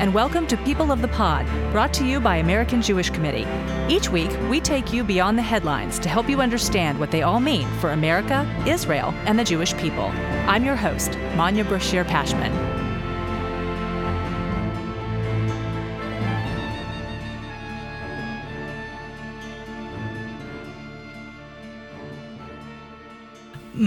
And 0.00 0.14
welcome 0.14 0.46
to 0.46 0.56
People 0.56 0.92
of 0.92 1.02
the 1.02 1.08
Pod, 1.08 1.44
brought 1.72 1.92
to 1.92 2.06
you 2.06 2.20
by 2.20 2.36
American 2.36 2.80
Jewish 2.80 3.10
Committee. 3.10 3.46
Each 3.94 4.08
week, 4.08 4.30
we 4.48 4.58
take 4.58 4.94
you 4.94 5.04
beyond 5.04 5.36
the 5.36 5.42
headlines 5.42 5.98
to 5.98 6.08
help 6.08 6.26
you 6.26 6.40
understand 6.40 6.98
what 6.98 7.10
they 7.10 7.20
all 7.20 7.38
mean 7.38 7.68
for 7.80 7.92
America, 7.92 8.50
Israel, 8.66 9.12
and 9.26 9.38
the 9.38 9.44
Jewish 9.44 9.76
people. 9.76 10.06
I'm 10.48 10.64
your 10.64 10.74
host, 10.74 11.18
Manya 11.36 11.64
Brachear 11.64 12.06
Pashman. 12.06 12.69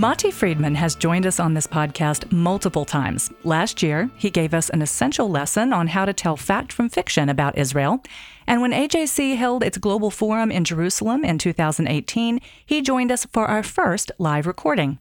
Matti 0.03 0.31
Friedman 0.31 0.75
has 0.75 0.95
joined 0.95 1.25
us 1.25 1.39
on 1.39 1.53
this 1.53 1.65
podcast 1.65 2.29
multiple 2.29 2.83
times. 2.83 3.31
Last 3.45 3.81
year, 3.81 4.09
he 4.17 4.29
gave 4.29 4.53
us 4.53 4.69
an 4.69 4.81
essential 4.81 5.29
lesson 5.29 5.71
on 5.71 5.87
how 5.87 6.03
to 6.03 6.11
tell 6.11 6.35
fact 6.35 6.73
from 6.73 6.89
fiction 6.89 7.29
about 7.29 7.57
Israel. 7.57 8.03
And 8.45 8.61
when 8.61 8.73
AJC 8.73 9.37
held 9.37 9.63
its 9.63 9.77
global 9.77 10.11
forum 10.11 10.51
in 10.51 10.65
Jerusalem 10.65 11.23
in 11.23 11.37
2018, 11.37 12.41
he 12.65 12.81
joined 12.81 13.13
us 13.13 13.25
for 13.31 13.45
our 13.45 13.63
first 13.63 14.11
live 14.17 14.45
recording. 14.45 14.99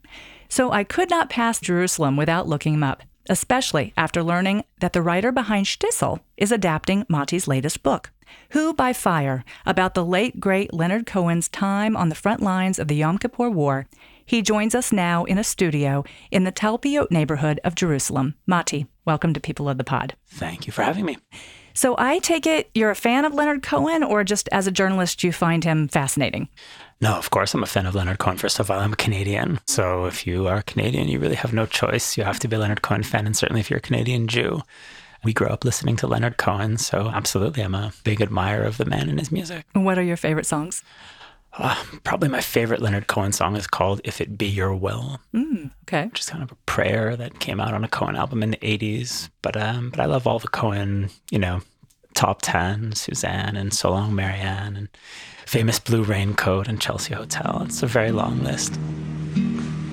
So 0.48 0.70
I 0.70 0.84
could 0.84 1.10
not 1.10 1.28
pass 1.28 1.58
Jerusalem 1.58 2.16
without 2.16 2.46
looking 2.46 2.74
him 2.74 2.84
up, 2.84 3.02
especially 3.28 3.92
after 3.96 4.22
learning 4.22 4.62
that 4.78 4.92
the 4.92 5.02
writer 5.02 5.32
behind 5.32 5.66
Shtisel 5.66 6.20
is 6.36 6.52
adapting 6.52 7.06
Matti's 7.08 7.48
latest 7.48 7.82
book. 7.82 8.12
Who 8.50 8.72
by 8.72 8.92
Fire, 8.92 9.44
about 9.66 9.94
the 9.94 10.04
late 10.04 10.38
great 10.38 10.72
Leonard 10.72 11.06
Cohen's 11.06 11.48
time 11.48 11.96
on 11.96 12.08
the 12.08 12.14
front 12.14 12.40
lines 12.40 12.78
of 12.78 12.86
the 12.86 12.94
Yom 12.94 13.18
Kippur 13.18 13.50
War 13.50 13.88
he 14.24 14.42
joins 14.42 14.74
us 14.74 14.92
now 14.92 15.24
in 15.24 15.38
a 15.38 15.44
studio 15.44 16.04
in 16.30 16.44
the 16.44 16.52
Talpiot 16.52 17.10
neighborhood 17.10 17.60
of 17.64 17.74
Jerusalem. 17.74 18.34
Matti, 18.46 18.86
welcome 19.04 19.32
to 19.34 19.40
People 19.40 19.68
of 19.68 19.78
the 19.78 19.84
Pod. 19.84 20.14
Thank 20.26 20.66
you 20.66 20.72
for 20.72 20.82
having 20.82 21.04
me. 21.04 21.18
So 21.74 21.94
I 21.98 22.18
take 22.18 22.46
it 22.46 22.70
you're 22.74 22.90
a 22.90 22.94
fan 22.94 23.24
of 23.24 23.34
Leonard 23.34 23.62
Cohen, 23.62 24.02
or 24.02 24.24
just 24.24 24.48
as 24.52 24.66
a 24.66 24.70
journalist, 24.72 25.24
you 25.24 25.32
find 25.32 25.64
him 25.64 25.88
fascinating? 25.88 26.48
No, 27.00 27.14
of 27.14 27.30
course, 27.30 27.54
I'm 27.54 27.62
a 27.62 27.66
fan 27.66 27.86
of 27.86 27.94
Leonard 27.94 28.18
Cohen. 28.18 28.36
First 28.36 28.60
of 28.60 28.70
all, 28.70 28.78
I'm 28.78 28.92
a 28.92 28.96
Canadian. 28.96 29.58
So 29.66 30.04
if 30.04 30.26
you 30.26 30.46
are 30.46 30.62
Canadian, 30.62 31.08
you 31.08 31.18
really 31.18 31.34
have 31.34 31.52
no 31.52 31.66
choice. 31.66 32.16
You 32.16 32.24
have 32.24 32.38
to 32.40 32.48
be 32.48 32.56
a 32.56 32.58
Leonard 32.58 32.82
Cohen 32.82 33.02
fan. 33.02 33.26
And 33.26 33.36
certainly 33.36 33.60
if 33.60 33.70
you're 33.70 33.78
a 33.78 33.80
Canadian 33.82 34.28
Jew, 34.28 34.62
we 35.24 35.32
grew 35.32 35.48
up 35.48 35.64
listening 35.64 35.96
to 35.96 36.06
Leonard 36.06 36.36
Cohen. 36.36 36.76
So 36.76 37.10
absolutely, 37.12 37.62
I'm 37.62 37.74
a 37.74 37.92
big 38.04 38.20
admirer 38.20 38.64
of 38.64 38.76
the 38.76 38.84
man 38.84 39.08
and 39.08 39.18
his 39.18 39.32
music. 39.32 39.64
What 39.72 39.98
are 39.98 40.02
your 40.02 40.16
favorite 40.16 40.46
songs? 40.46 40.82
Uh, 41.54 41.76
probably 42.02 42.28
my 42.28 42.40
favorite 42.40 42.80
Leonard 42.80 43.06
Cohen 43.06 43.32
song 43.32 43.56
is 43.56 43.66
called 43.66 44.00
If 44.04 44.20
It 44.20 44.38
Be 44.38 44.46
Your 44.46 44.74
Will. 44.74 45.20
Mm, 45.34 45.70
okay. 45.82 46.06
Which 46.06 46.20
is 46.20 46.30
kind 46.30 46.42
of 46.42 46.50
a 46.50 46.56
prayer 46.66 47.14
that 47.16 47.40
came 47.40 47.60
out 47.60 47.74
on 47.74 47.84
a 47.84 47.88
Cohen 47.88 48.16
album 48.16 48.42
in 48.42 48.52
the 48.52 48.56
80s. 48.58 49.28
But 49.42 49.56
um, 49.56 49.90
but 49.90 50.00
I 50.00 50.06
love 50.06 50.26
all 50.26 50.38
the 50.38 50.48
Cohen, 50.48 51.10
you 51.30 51.38
know, 51.38 51.60
top 52.14 52.40
10, 52.42 52.92
Suzanne 52.92 53.56
and 53.56 53.74
So 53.74 53.90
Long 53.90 54.14
Marianne 54.14 54.76
and 54.76 54.88
Famous 55.46 55.78
Blue 55.78 56.02
Raincoat 56.02 56.68
and 56.68 56.80
Chelsea 56.80 57.14
Hotel. 57.14 57.62
It's 57.66 57.82
a 57.82 57.86
very 57.86 58.12
long 58.12 58.42
list. 58.42 58.78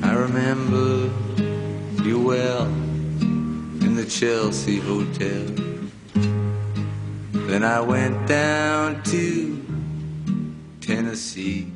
I 0.01 0.13
remember 0.13 1.11
you 2.03 2.21
well 2.21 2.65
in 3.81 3.95
the 3.95 4.05
Chelsea 4.05 4.79
Hotel. 4.79 5.45
Then 7.47 7.63
I 7.65 7.81
went 7.81 8.27
down 8.27 9.03
to 9.03 9.68
Tennessee. 10.89 11.67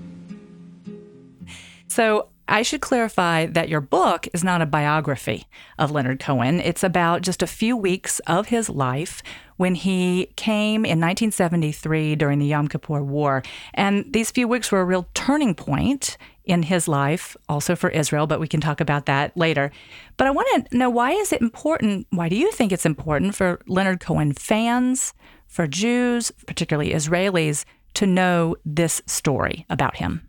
So 1.88 2.30
I 2.48 2.64
should 2.64 2.82
clarify 2.82 3.46
that 3.46 3.70
your 3.70 3.80
book 3.80 4.28
is 4.34 4.44
not 4.44 4.64
a 4.64 4.66
biography 4.66 5.46
of 5.78 5.92
Leonard 5.92 6.20
Cohen. 6.20 6.60
It's 6.60 6.84
about 6.84 7.22
just 7.22 7.44
a 7.44 7.48
few 7.48 7.78
weeks 7.78 8.20
of 8.26 8.48
his 8.48 8.70
life 8.70 9.22
when 9.58 9.76
he 9.76 10.34
came 10.36 10.84
in 10.84 11.00
1973 11.00 12.16
during 12.16 12.40
the 12.40 12.48
Yom 12.48 12.68
Kippur 12.68 13.04
War. 13.04 13.44
And 13.76 14.12
these 14.12 14.32
few 14.32 14.48
weeks 14.48 14.72
were 14.72 14.82
a 14.82 14.86
real 14.86 15.08
turning 15.14 15.54
point 15.54 16.18
in 16.46 16.64
his 16.64 16.88
life, 16.88 17.38
also 17.48 17.76
for 17.76 17.92
Israel, 17.92 18.26
but 18.26 18.40
we 18.40 18.48
can 18.48 18.62
talk 18.62 18.82
about 18.82 19.06
that 19.06 19.38
later. 19.38 19.72
But 20.18 20.26
I 20.26 20.32
want 20.32 20.70
to 20.72 20.78
know 20.78 20.90
why 20.90 21.12
is 21.12 21.32
it 21.32 21.40
important? 21.40 22.08
Why 22.10 22.30
do 22.30 22.36
you 22.36 22.52
think 22.52 22.72
it's 22.72 22.86
important 22.86 23.36
for 23.36 23.62
Leonard 23.68 24.00
Cohen 24.00 24.34
fans, 24.34 25.14
for 25.48 25.68
Jews, 25.68 26.32
particularly 26.48 26.94
Israelis, 26.94 27.64
to 27.96 28.06
know 28.06 28.56
this 28.66 29.02
story 29.06 29.66
about 29.70 29.98
him? 29.98 30.28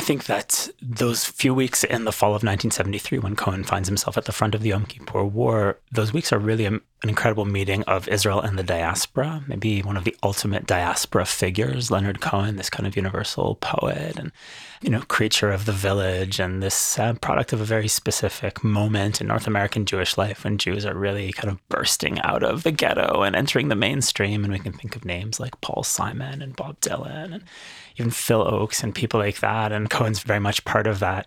I 0.00 0.02
think 0.02 0.24
that 0.24 0.70
those 0.80 1.26
few 1.26 1.52
weeks 1.52 1.84
in 1.84 2.06
the 2.06 2.10
fall 2.10 2.30
of 2.30 2.42
1973, 2.42 3.18
when 3.18 3.36
Cohen 3.36 3.64
finds 3.64 3.86
himself 3.86 4.16
at 4.16 4.24
the 4.24 4.32
front 4.32 4.54
of 4.54 4.62
the 4.62 4.70
Yom 4.70 4.86
Kippur 4.86 5.22
War, 5.22 5.78
those 5.92 6.10
weeks 6.10 6.32
are 6.32 6.38
really 6.38 6.64
an 6.64 6.80
incredible 7.02 7.44
meeting 7.44 7.82
of 7.82 8.08
Israel 8.08 8.40
and 8.40 8.58
the 8.58 8.62
diaspora. 8.62 9.44
Maybe 9.46 9.82
one 9.82 9.98
of 9.98 10.04
the 10.04 10.16
ultimate 10.22 10.66
diaspora 10.66 11.26
figures, 11.26 11.90
Leonard 11.90 12.22
Cohen, 12.22 12.56
this 12.56 12.70
kind 12.70 12.86
of 12.86 12.96
universal 12.96 13.56
poet 13.56 14.18
and 14.18 14.32
you 14.80 14.88
know 14.88 15.02
creature 15.02 15.52
of 15.52 15.66
the 15.66 15.72
village, 15.72 16.40
and 16.40 16.62
this 16.62 16.98
uh, 16.98 17.12
product 17.14 17.52
of 17.52 17.60
a 17.60 17.66
very 17.66 17.88
specific 17.88 18.64
moment 18.64 19.20
in 19.20 19.26
North 19.26 19.46
American 19.46 19.84
Jewish 19.84 20.16
life 20.16 20.44
when 20.44 20.56
Jews 20.56 20.86
are 20.86 20.94
really 20.94 21.30
kind 21.30 21.50
of 21.50 21.68
bursting 21.68 22.18
out 22.22 22.42
of 22.42 22.62
the 22.62 22.72
ghetto 22.72 23.20
and 23.20 23.36
entering 23.36 23.68
the 23.68 23.74
mainstream. 23.74 24.44
And 24.44 24.52
we 24.52 24.58
can 24.58 24.72
think 24.72 24.96
of 24.96 25.04
names 25.04 25.38
like 25.38 25.60
Paul 25.60 25.82
Simon 25.82 26.40
and 26.40 26.56
Bob 26.56 26.80
Dylan 26.80 27.34
and 27.34 27.44
even 28.00 28.10
Phil 28.10 28.44
Ochs 28.44 28.82
and 28.82 28.94
people 28.94 29.20
like 29.20 29.40
that. 29.40 29.72
And 29.72 29.90
Cohen's 29.90 30.20
very 30.20 30.40
much 30.40 30.64
part 30.64 30.86
of 30.86 30.98
that. 31.00 31.26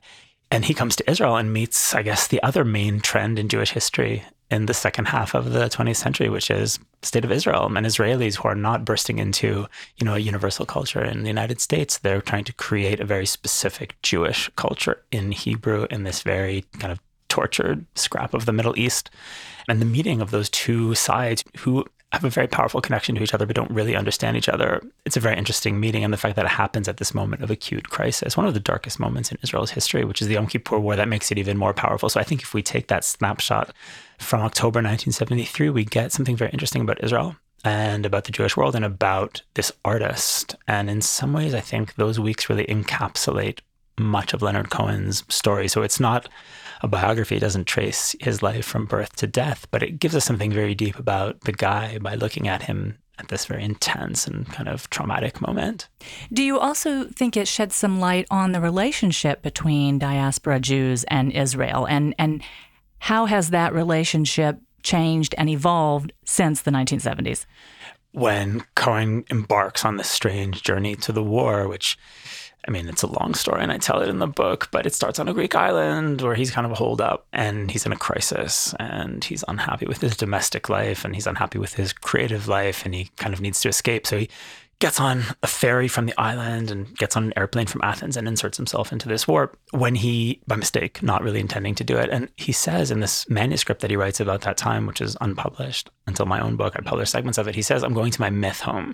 And 0.51 0.66
he 0.66 0.73
comes 0.73 0.95
to 0.97 1.09
Israel 1.09 1.38
and 1.38 1.53
meets, 1.53 1.95
I 1.95 2.01
guess, 2.03 2.28
the 2.28 2.41
other 2.44 2.66
main 2.66 3.00
trend 3.00 3.39
in 3.39 3.50
Jewish 3.50 3.72
history 3.72 4.23
in 4.51 4.67
the 4.67 4.73
second 4.73 5.06
half 5.06 5.34
of 5.34 5.51
the 5.51 5.66
20th 5.66 5.95
century, 5.95 6.29
which 6.29 6.51
is 6.51 6.78
state 7.01 7.25
of 7.25 7.31
Israel 7.31 7.66
and 7.66 7.85
Israelis 7.85 8.35
who 8.35 8.47
are 8.47 8.56
not 8.56 8.85
bursting 8.85 9.17
into, 9.17 9.67
you 9.97 10.06
know, 10.06 10.13
a 10.13 10.19
universal 10.19 10.66
culture 10.66 11.03
in 11.03 11.23
the 11.23 11.28
United 11.28 11.59
States. 11.59 11.97
They're 11.97 12.22
trying 12.22 12.44
to 12.44 12.53
create 12.53 13.00
a 13.00 13.05
very 13.05 13.25
specific 13.25 13.95
Jewish 14.03 14.50
culture 14.55 15.03
in 15.11 15.31
Hebrew 15.31 15.88
in 15.90 16.03
this 16.03 16.22
very 16.22 16.66
kind 16.79 16.91
of 16.91 17.00
tortured 17.29 17.88
scrap 17.95 18.35
of 18.35 18.45
the 18.45 18.53
Middle 18.53 18.78
East. 18.78 19.09
And 19.67 19.81
the 19.81 19.85
meeting 19.85 20.22
of 20.22 20.29
those 20.29 20.50
two 20.50 20.94
sides 20.94 21.44
who 21.59 21.85
have 22.13 22.24
a 22.24 22.29
very 22.29 22.47
powerful 22.47 22.79
connection 22.79 23.16
to 23.16 23.24
each 23.24 23.34
other 23.34 23.46
but 23.46 23.56
don't 23.56 23.72
really 23.72 23.96
understand 23.96 24.38
each 24.38 24.47
other. 24.47 24.81
It's 25.03 25.18
a 25.18 25.19
very 25.19 25.35
interesting 25.35 25.79
meeting, 25.79 26.03
and 26.03 26.13
the 26.13 26.18
fact 26.18 26.35
that 26.35 26.46
it 26.46 26.51
happens 26.51 26.88
at 26.88 26.97
this 26.97 27.13
moment 27.13 27.41
of 27.41 27.50
acute 27.50 27.90
crisis, 27.90 28.38
one 28.38 28.46
of 28.46 28.53
the 28.53 28.59
darkest 28.59 29.00
moments 29.00 29.31
in 29.31 29.40
Israel's 29.41 29.72
history, 29.72 30.06
which 30.06 30.22
is 30.22 30.28
the 30.28 30.35
Yom 30.35 30.46
Kippur 30.46 30.79
War, 30.79 30.96
that 30.96 31.09
makes 31.09 31.31
it 31.31 31.40
even 31.40 31.57
more 31.57 31.73
powerful. 31.73 32.09
So 32.09 32.19
I 32.19 32.23
think 32.23 32.44
if 32.44 32.53
we 32.53 32.62
take 32.62 32.88
that 32.88 33.03
snapshot 33.03 33.73
from 34.19 34.41
October 34.41 34.78
1973, 34.78 35.72
we 35.72 35.85
get 35.85 36.12
something 36.12 36.35
very 36.35 36.52
interesting 36.52 36.84
about 36.84 37.03
Israel 37.03 37.35
and 37.66 38.06
about 38.06 38.25
the 38.25 38.31
Jewish 38.31 38.56
world 38.56 38.75
and 38.75 38.85
about 38.85 39.41
this 39.56 39.72
artist. 39.84 40.56
And 40.68 40.90
in 40.90 41.02
some 41.02 41.34
ways, 41.34 41.56
I 41.56 41.62
think 41.62 41.96
those 41.96 42.19
weeks 42.19 42.47
really 42.47 42.66
encapsulate 42.66 43.59
much 43.98 44.34
of 44.34 44.42
Leonard 44.42 44.70
Cohen's 44.70 45.24
story. 45.30 45.68
So 45.68 45.81
it's 45.81 46.00
not 46.00 46.30
a 46.81 46.88
biography. 46.88 47.38
It 47.38 47.42
doesn't 47.42 47.66
trace 47.66 48.16
his 48.20 48.44
life 48.44 48.66
from 48.66 48.86
birth 48.86 49.16
to 49.18 49.28
death, 49.28 49.68
but 49.72 49.84
it 49.84 50.00
gives 50.00 50.16
us 50.16 50.26
something 50.26 50.52
very 50.52 50.76
deep 50.76 51.00
about 51.00 51.42
the 51.42 51.54
guy 51.54 51.98
by 52.00 52.16
looking 52.16 52.48
at 52.48 52.64
him 52.64 52.98
at 53.20 53.28
this 53.28 53.46
very 53.46 53.64
intense 53.64 54.26
and 54.26 54.48
kind 54.48 54.68
of 54.68 54.90
traumatic 54.90 55.40
moment. 55.40 55.88
Do 56.32 56.44
you 56.44 56.59
also 56.59 57.06
think 57.06 57.38
it 57.38 57.48
sheds 57.48 57.76
some 57.76 58.00
light 58.00 58.26
on 58.32 58.52
the 58.52 58.62
relationship 58.62 59.42
between 59.44 60.00
diaspora 60.00 60.59
Jews 60.59 61.03
and 61.06 61.32
Israel 61.32 61.86
and 61.86 62.16
and 62.18 62.42
how 63.00 63.26
has 63.26 63.50
that 63.50 63.74
relationship 63.74 64.59
changed 64.82 65.36
and 65.38 65.50
evolved 65.50 66.14
since 66.26 66.62
the 66.62 66.72
1970s? 66.72 67.46
When 68.14 68.64
Cohen 68.76 69.26
embarks 69.29 69.84
on 69.84 69.97
this 69.97 70.09
strange 70.09 70.64
journey 70.64 70.96
to 70.97 71.12
the 71.12 71.23
war, 71.23 71.67
which 71.67 71.97
I 72.66 72.72
mean, 72.72 72.88
it's 72.88 73.04
a 73.04 73.08
long 73.08 73.34
story 73.34 73.62
and 73.62 73.72
I 73.72 73.78
tell 73.78 74.00
it 74.00 74.08
in 74.08 74.20
the 74.20 74.28
book, 74.28 74.70
but 74.72 74.86
it 74.86 74.94
starts 74.94 75.20
on 75.20 75.28
a 75.28 75.34
Greek 75.34 75.54
island 75.54 76.22
where 76.22 76.36
he's 76.36 76.52
kind 76.52 76.66
of 76.66 76.78
holed 76.78 77.02
up 77.02 77.26
and 77.34 77.70
he's 77.70 77.86
in 77.86 77.92
a 77.92 77.98
crisis 77.98 78.74
and 78.80 79.22
he's 79.24 79.44
unhappy 79.50 79.86
with 79.86 80.00
his 80.00 80.16
domestic 80.16 80.70
life 80.70 81.04
and 81.04 81.14
he's 81.14 81.28
unhappy 81.28 81.60
with 81.60 81.74
his 81.74 81.92
creative 81.92 82.48
life 82.48 82.86
and 82.86 82.96
he 82.96 83.10
kind 83.18 83.34
of 83.34 83.42
needs 83.42 83.60
to 83.62 83.70
escape. 83.70 84.08
So 84.08 84.18
he 84.20 84.30
gets 84.84 85.00
on 85.00 85.24
a 85.41 85.47
ferry 85.47 85.88
from 85.88 86.08
the 86.08 86.20
island 86.20 86.70
and 86.70 86.94
gets 86.97 87.16
on 87.16 87.24
an 87.24 87.34
airplane 87.38 87.66
from 87.66 87.80
Athens 87.82 88.18
and 88.18 88.28
inserts 88.28 88.58
himself 88.58 88.91
into 88.91 89.08
this 89.08 89.26
war 89.26 89.53
when 89.72 89.96
he, 89.96 90.41
by 90.46 90.58
mistake, 90.58 91.02
not 91.02 91.24
really 91.24 91.40
intending 91.40 91.74
to 91.74 91.85
do 91.85 91.96
it. 91.96 92.09
And 92.09 92.28
he 92.35 92.52
says 92.52 92.91
in 92.91 93.00
this 93.00 93.26
manuscript 93.30 93.80
that 93.80 93.90
he 93.90 93.96
writes 93.96 94.20
about 94.20 94.41
that 94.41 94.58
time, 94.58 94.85
which 94.85 95.00
is 95.00 95.16
unpublished 95.22 95.90
until 96.06 96.26
my 96.26 96.41
own 96.41 96.58
book, 96.58 96.74
I 96.76 96.82
published 96.82 97.14
segments 97.14 97.38
of 97.38 97.47
it. 97.47 97.56
He 97.56 97.62
says, 97.62 97.82
I'm 97.82 97.94
going 97.94 98.12
to 98.12 98.20
my 98.20 98.30
myth 98.30 98.59
home. 98.59 98.94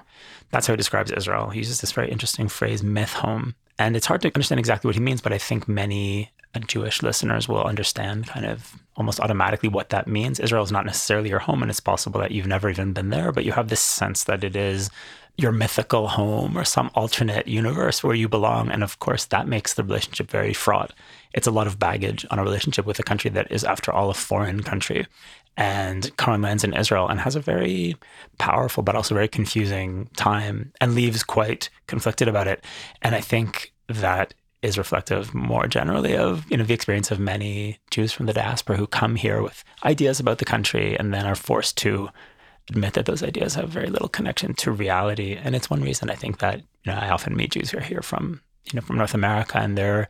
That's 0.51 0.68
how 0.68 0.74
he 0.74 0.77
describes 0.77 1.12
Israel. 1.12 1.50
He 1.50 1.57
uses 1.57 1.81
this 1.81 1.92
very 1.92 2.12
interesting 2.12 2.50
phrase, 2.50 2.83
myth 2.83 3.13
home. 3.13 3.56
And 3.80 3.95
it's 3.95 4.06
hard 4.06 4.21
to 4.21 4.27
understand 4.27 4.59
exactly 4.59 4.88
what 4.89 4.95
he 4.95 5.01
means, 5.01 5.21
but 5.21 5.33
I 5.33 5.39
think 5.39 5.68
many 5.68 6.30
uh, 6.53 6.59
Jewish 6.59 7.01
listeners 7.01 7.47
will 7.50 7.63
understand 7.63 8.27
kind 8.27 8.45
of 8.45 8.75
almost 8.95 9.19
automatically 9.21 9.69
what 9.69 9.89
that 9.89 10.07
means. 10.07 10.39
Israel 10.39 10.63
is 10.63 10.71
not 10.71 10.85
necessarily 10.85 11.30
your 11.30 11.39
home, 11.39 11.63
and 11.63 11.71
it's 11.71 11.80
possible 11.80 12.19
that 12.19 12.30
you've 12.30 12.45
never 12.45 12.69
even 12.69 12.94
been 12.94 13.09
there, 13.09 13.31
but 13.31 13.44
you 13.44 13.53
have 13.53 13.69
this 13.69 13.81
sense 13.81 14.25
that 14.25 14.44
it 14.44 14.56
is 14.56 14.92
your 15.39 15.51
mythical 15.51 16.09
home 16.09 16.57
or 16.57 16.65
some 16.65 16.91
alternate 16.95 17.47
universe 17.47 18.03
where 18.03 18.15
you 18.15 18.27
belong. 18.27 18.69
And 18.69 18.83
of 18.83 19.00
course, 19.00 19.25
that 19.25 19.47
makes 19.47 19.74
the 19.74 19.83
relationship 19.83 20.30
very 20.30 20.53
fraught. 20.53 20.94
It's 21.33 21.47
a 21.47 21.51
lot 21.51 21.68
of 21.68 21.80
baggage 21.80 22.25
on 22.30 22.39
a 22.39 22.44
relationship 22.44 22.86
with 22.86 23.00
a 23.00 23.03
country 23.03 23.30
that 23.31 23.51
is, 23.51 23.63
after 23.63 23.91
all, 23.91 24.09
a 24.09 24.13
foreign 24.13 24.63
country. 24.63 25.07
And 25.56 26.15
Cohen 26.18 26.41
lands 26.41 26.63
in 26.63 26.74
Israel 26.74 27.07
and 27.07 27.19
has 27.21 27.36
a 27.36 27.39
very 27.39 27.95
powerful 28.38 28.83
but 28.83 28.95
also 28.95 29.15
very 29.15 29.27
confusing 29.27 30.09
time 30.15 30.74
and 30.81 30.94
leaves 30.94 31.24
quite 31.24 31.69
conflicted 31.88 32.27
about 32.27 32.47
it. 32.47 32.63
And 33.01 33.15
I 33.15 33.21
think 33.21 33.74
that 33.88 34.33
is 34.62 34.77
reflective 34.77 35.33
more 35.33 35.68
generally 35.68 36.18
of 36.18 36.45
you 36.51 36.57
know 36.57 36.65
the 36.65 36.74
experience 36.74 37.12
of 37.12 37.19
many 37.19 37.80
Jews 37.92 38.12
from 38.12 38.25
the 38.25 38.33
diaspora 38.33 38.75
who 38.75 38.88
come 38.88 39.15
here 39.15 39.42
with 39.42 39.63
ideas 39.85 40.19
about 40.19 40.39
the 40.39 40.45
country 40.45 41.00
and 41.00 41.13
then 41.13 41.25
are 41.25 41.35
forced 41.35 41.77
to 41.77 42.09
admit 42.69 42.94
that 42.94 43.06
those 43.06 43.24
ideas 43.24 43.56
have 43.56 43.69
very 43.69 43.89
little 43.89 44.10
connection 44.10 44.54
to 44.56 44.71
reality. 44.71 45.38
And 45.42 45.56
it's 45.56 45.69
one 45.69 45.81
reason 45.81 46.10
I 46.10 46.16
think 46.16 46.39
that 46.39 46.57
you 46.83 46.92
know 46.92 46.98
I 46.98 47.10
often 47.10 47.36
meet 47.36 47.51
Jews 47.51 47.71
who 47.71 47.77
are 47.77 47.81
here 47.81 48.01
from 48.01 48.42
you 48.66 48.75
know 48.75 48.81
from 48.81 48.98
North 48.98 49.13
America 49.13 49.57
and 49.57 49.77
they're 49.77 50.07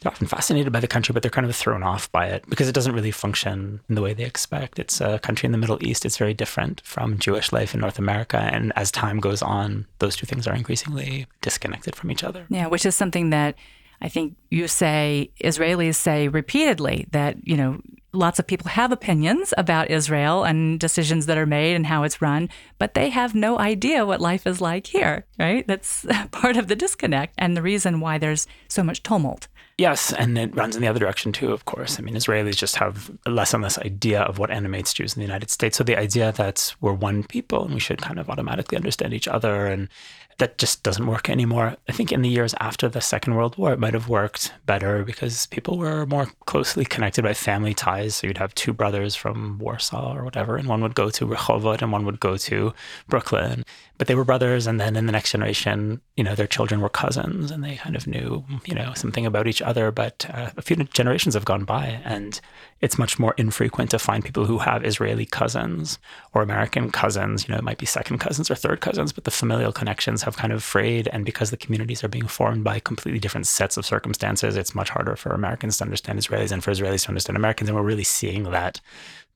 they're 0.00 0.12
often 0.12 0.28
fascinated 0.28 0.72
by 0.72 0.80
the 0.80 0.86
country, 0.86 1.12
but 1.12 1.22
they're 1.22 1.30
kind 1.30 1.48
of 1.48 1.56
thrown 1.56 1.82
off 1.82 2.10
by 2.12 2.26
it 2.26 2.44
because 2.48 2.68
it 2.68 2.74
doesn't 2.74 2.94
really 2.94 3.10
function 3.10 3.80
in 3.88 3.96
the 3.96 4.02
way 4.02 4.14
they 4.14 4.24
expect. 4.24 4.78
It's 4.78 5.00
a 5.00 5.18
country 5.18 5.46
in 5.46 5.52
the 5.52 5.58
Middle 5.58 5.84
East. 5.84 6.06
It's 6.06 6.16
very 6.16 6.34
different 6.34 6.80
from 6.84 7.18
Jewish 7.18 7.52
life 7.52 7.74
in 7.74 7.80
North 7.80 7.98
America. 7.98 8.38
And 8.38 8.72
as 8.76 8.92
time 8.92 9.18
goes 9.18 9.42
on, 9.42 9.86
those 9.98 10.14
two 10.14 10.26
things 10.26 10.46
are 10.46 10.54
increasingly 10.54 11.26
disconnected 11.40 11.96
from 11.96 12.12
each 12.12 12.22
other. 12.22 12.46
Yeah, 12.48 12.68
which 12.68 12.86
is 12.86 12.94
something 12.94 13.30
that 13.30 13.56
I 14.00 14.08
think 14.08 14.36
you 14.50 14.68
say, 14.68 15.30
Israelis 15.42 15.96
say 15.96 16.28
repeatedly 16.28 17.06
that, 17.10 17.46
you 17.46 17.56
know, 17.56 17.80
lots 18.12 18.38
of 18.38 18.46
people 18.46 18.70
have 18.70 18.90
opinions 18.90 19.52
about 19.58 19.90
Israel 19.90 20.44
and 20.44 20.80
decisions 20.80 21.26
that 21.26 21.38
are 21.38 21.46
made 21.46 21.74
and 21.74 21.86
how 21.86 22.02
it's 22.02 22.22
run, 22.22 22.48
but 22.78 22.94
they 22.94 23.10
have 23.10 23.34
no 23.34 23.58
idea 23.58 24.06
what 24.06 24.20
life 24.20 24.46
is 24.46 24.60
like 24.60 24.86
here, 24.86 25.26
right? 25.38 25.66
That's 25.66 26.06
part 26.30 26.56
of 26.56 26.68
the 26.68 26.76
disconnect 26.76 27.34
and 27.38 27.56
the 27.56 27.62
reason 27.62 28.00
why 28.00 28.18
there's 28.18 28.46
so 28.68 28.82
much 28.82 29.02
tumult. 29.02 29.48
Yes, 29.76 30.12
and 30.12 30.36
it 30.36 30.56
runs 30.56 30.74
in 30.74 30.82
the 30.82 30.88
other 30.88 30.98
direction 30.98 31.30
too, 31.30 31.52
of 31.52 31.64
course. 31.64 32.00
I 32.00 32.02
mean, 32.02 32.16
Israelis 32.16 32.56
just 32.56 32.76
have 32.76 33.12
less 33.26 33.54
and 33.54 33.62
less 33.62 33.78
idea 33.78 34.22
of 34.22 34.38
what 34.38 34.50
animates 34.50 34.92
Jews 34.92 35.14
in 35.14 35.20
the 35.20 35.26
United 35.26 35.50
States. 35.50 35.78
So 35.78 35.84
the 35.84 35.96
idea 35.96 36.32
that 36.32 36.74
we're 36.80 36.92
one 36.92 37.22
people 37.22 37.64
and 37.64 37.74
we 37.74 37.80
should 37.80 38.02
kind 38.02 38.18
of 38.18 38.28
automatically 38.28 38.76
understand 38.76 39.14
each 39.14 39.28
other 39.28 39.66
and 39.66 39.88
that 40.38 40.56
just 40.56 40.84
doesn't 40.84 41.06
work 41.06 41.28
anymore. 41.28 41.76
I 41.88 41.92
think 41.92 42.12
in 42.12 42.22
the 42.22 42.28
years 42.28 42.54
after 42.60 42.88
the 42.88 43.00
Second 43.00 43.34
World 43.34 43.58
War, 43.58 43.72
it 43.72 43.80
might 43.80 43.94
have 43.94 44.08
worked 44.08 44.52
better 44.66 45.04
because 45.04 45.46
people 45.46 45.78
were 45.78 46.06
more 46.06 46.28
closely 46.46 46.84
connected 46.84 47.22
by 47.24 47.34
family 47.34 47.74
ties. 47.74 48.14
So 48.14 48.28
you'd 48.28 48.38
have 48.38 48.54
two 48.54 48.72
brothers 48.72 49.16
from 49.16 49.58
Warsaw 49.58 50.16
or 50.16 50.24
whatever, 50.24 50.56
and 50.56 50.68
one 50.68 50.80
would 50.82 50.94
go 50.94 51.10
to 51.10 51.26
Rehovot 51.26 51.82
and 51.82 51.90
one 51.90 52.04
would 52.04 52.20
go 52.20 52.36
to 52.36 52.72
Brooklyn. 53.08 53.64
But 53.98 54.06
they 54.06 54.14
were 54.14 54.24
brothers, 54.24 54.68
and 54.68 54.80
then 54.80 54.94
in 54.94 55.06
the 55.06 55.12
next 55.12 55.32
generation, 55.32 56.00
you 56.16 56.22
know, 56.22 56.36
their 56.36 56.46
children 56.46 56.80
were 56.80 56.88
cousins, 56.88 57.50
and 57.50 57.64
they 57.64 57.74
kind 57.74 57.96
of 57.96 58.06
knew, 58.06 58.44
you 58.64 58.74
know, 58.76 58.92
something 58.94 59.26
about 59.26 59.48
each 59.48 59.60
other. 59.60 59.90
But 59.90 60.24
uh, 60.32 60.50
a 60.56 60.62
few 60.62 60.76
generations 60.76 61.34
have 61.34 61.44
gone 61.44 61.64
by, 61.64 62.00
and 62.04 62.40
it's 62.80 62.96
much 62.96 63.18
more 63.18 63.34
infrequent 63.36 63.90
to 63.90 63.98
find 63.98 64.24
people 64.24 64.44
who 64.44 64.58
have 64.58 64.84
Israeli 64.84 65.26
cousins 65.26 65.98
or 66.32 66.42
American 66.42 66.92
cousins. 66.92 67.48
You 67.48 67.52
know, 67.52 67.58
it 67.58 67.64
might 67.64 67.78
be 67.78 67.86
second 67.86 68.18
cousins 68.18 68.52
or 68.52 68.54
third 68.54 68.80
cousins, 68.80 69.12
but 69.12 69.24
the 69.24 69.32
familial 69.32 69.72
connections 69.72 70.22
have 70.28 70.36
kind 70.36 70.52
of 70.52 70.62
frayed. 70.62 71.08
And 71.08 71.24
because 71.24 71.50
the 71.50 71.56
communities 71.56 72.04
are 72.04 72.08
being 72.08 72.26
formed 72.26 72.64
by 72.64 72.78
completely 72.78 73.18
different 73.18 73.46
sets 73.46 73.76
of 73.76 73.84
circumstances, 73.84 74.56
it's 74.56 74.74
much 74.74 74.90
harder 74.90 75.16
for 75.16 75.30
Americans 75.30 75.78
to 75.78 75.84
understand 75.84 76.18
Israelis 76.18 76.52
and 76.52 76.62
for 76.62 76.70
Israelis 76.70 77.04
to 77.04 77.08
understand 77.08 77.36
Americans. 77.36 77.68
And 77.68 77.76
we're 77.76 77.82
really 77.82 78.04
seeing 78.04 78.44
that 78.44 78.80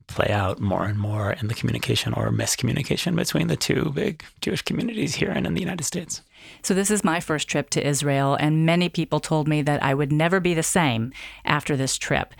play 0.07 0.29
out 0.29 0.59
more 0.59 0.85
and 0.85 0.99
more 0.99 1.31
in 1.33 1.47
the 1.47 1.53
communication 1.53 2.13
or 2.13 2.29
miscommunication 2.29 3.15
between 3.15 3.47
the 3.47 3.55
two 3.55 3.91
big 3.95 4.23
Jewish 4.41 4.61
communities 4.61 5.15
here 5.15 5.31
and 5.31 5.47
in 5.47 5.53
the 5.53 5.61
United 5.61 5.83
States. 5.83 6.21
So, 6.61 6.73
this 6.73 6.91
is 6.91 7.03
my 7.03 7.19
first 7.19 7.47
trip 7.47 7.69
to 7.71 7.87
Israel, 7.87 8.35
and 8.35 8.65
many 8.65 8.89
people 8.89 9.19
told 9.19 9.47
me 9.47 9.61
that 9.61 9.81
I 9.81 9.93
would 9.93 10.11
never 10.11 10.39
be 10.39 10.53
the 10.53 10.63
same 10.63 11.13
after 11.45 11.77
this 11.77 11.97
trip. 11.97 12.33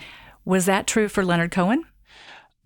Was 0.44 0.66
that 0.66 0.86
true 0.86 1.08
for 1.08 1.24
Leonard 1.24 1.52
Cohen? 1.52 1.84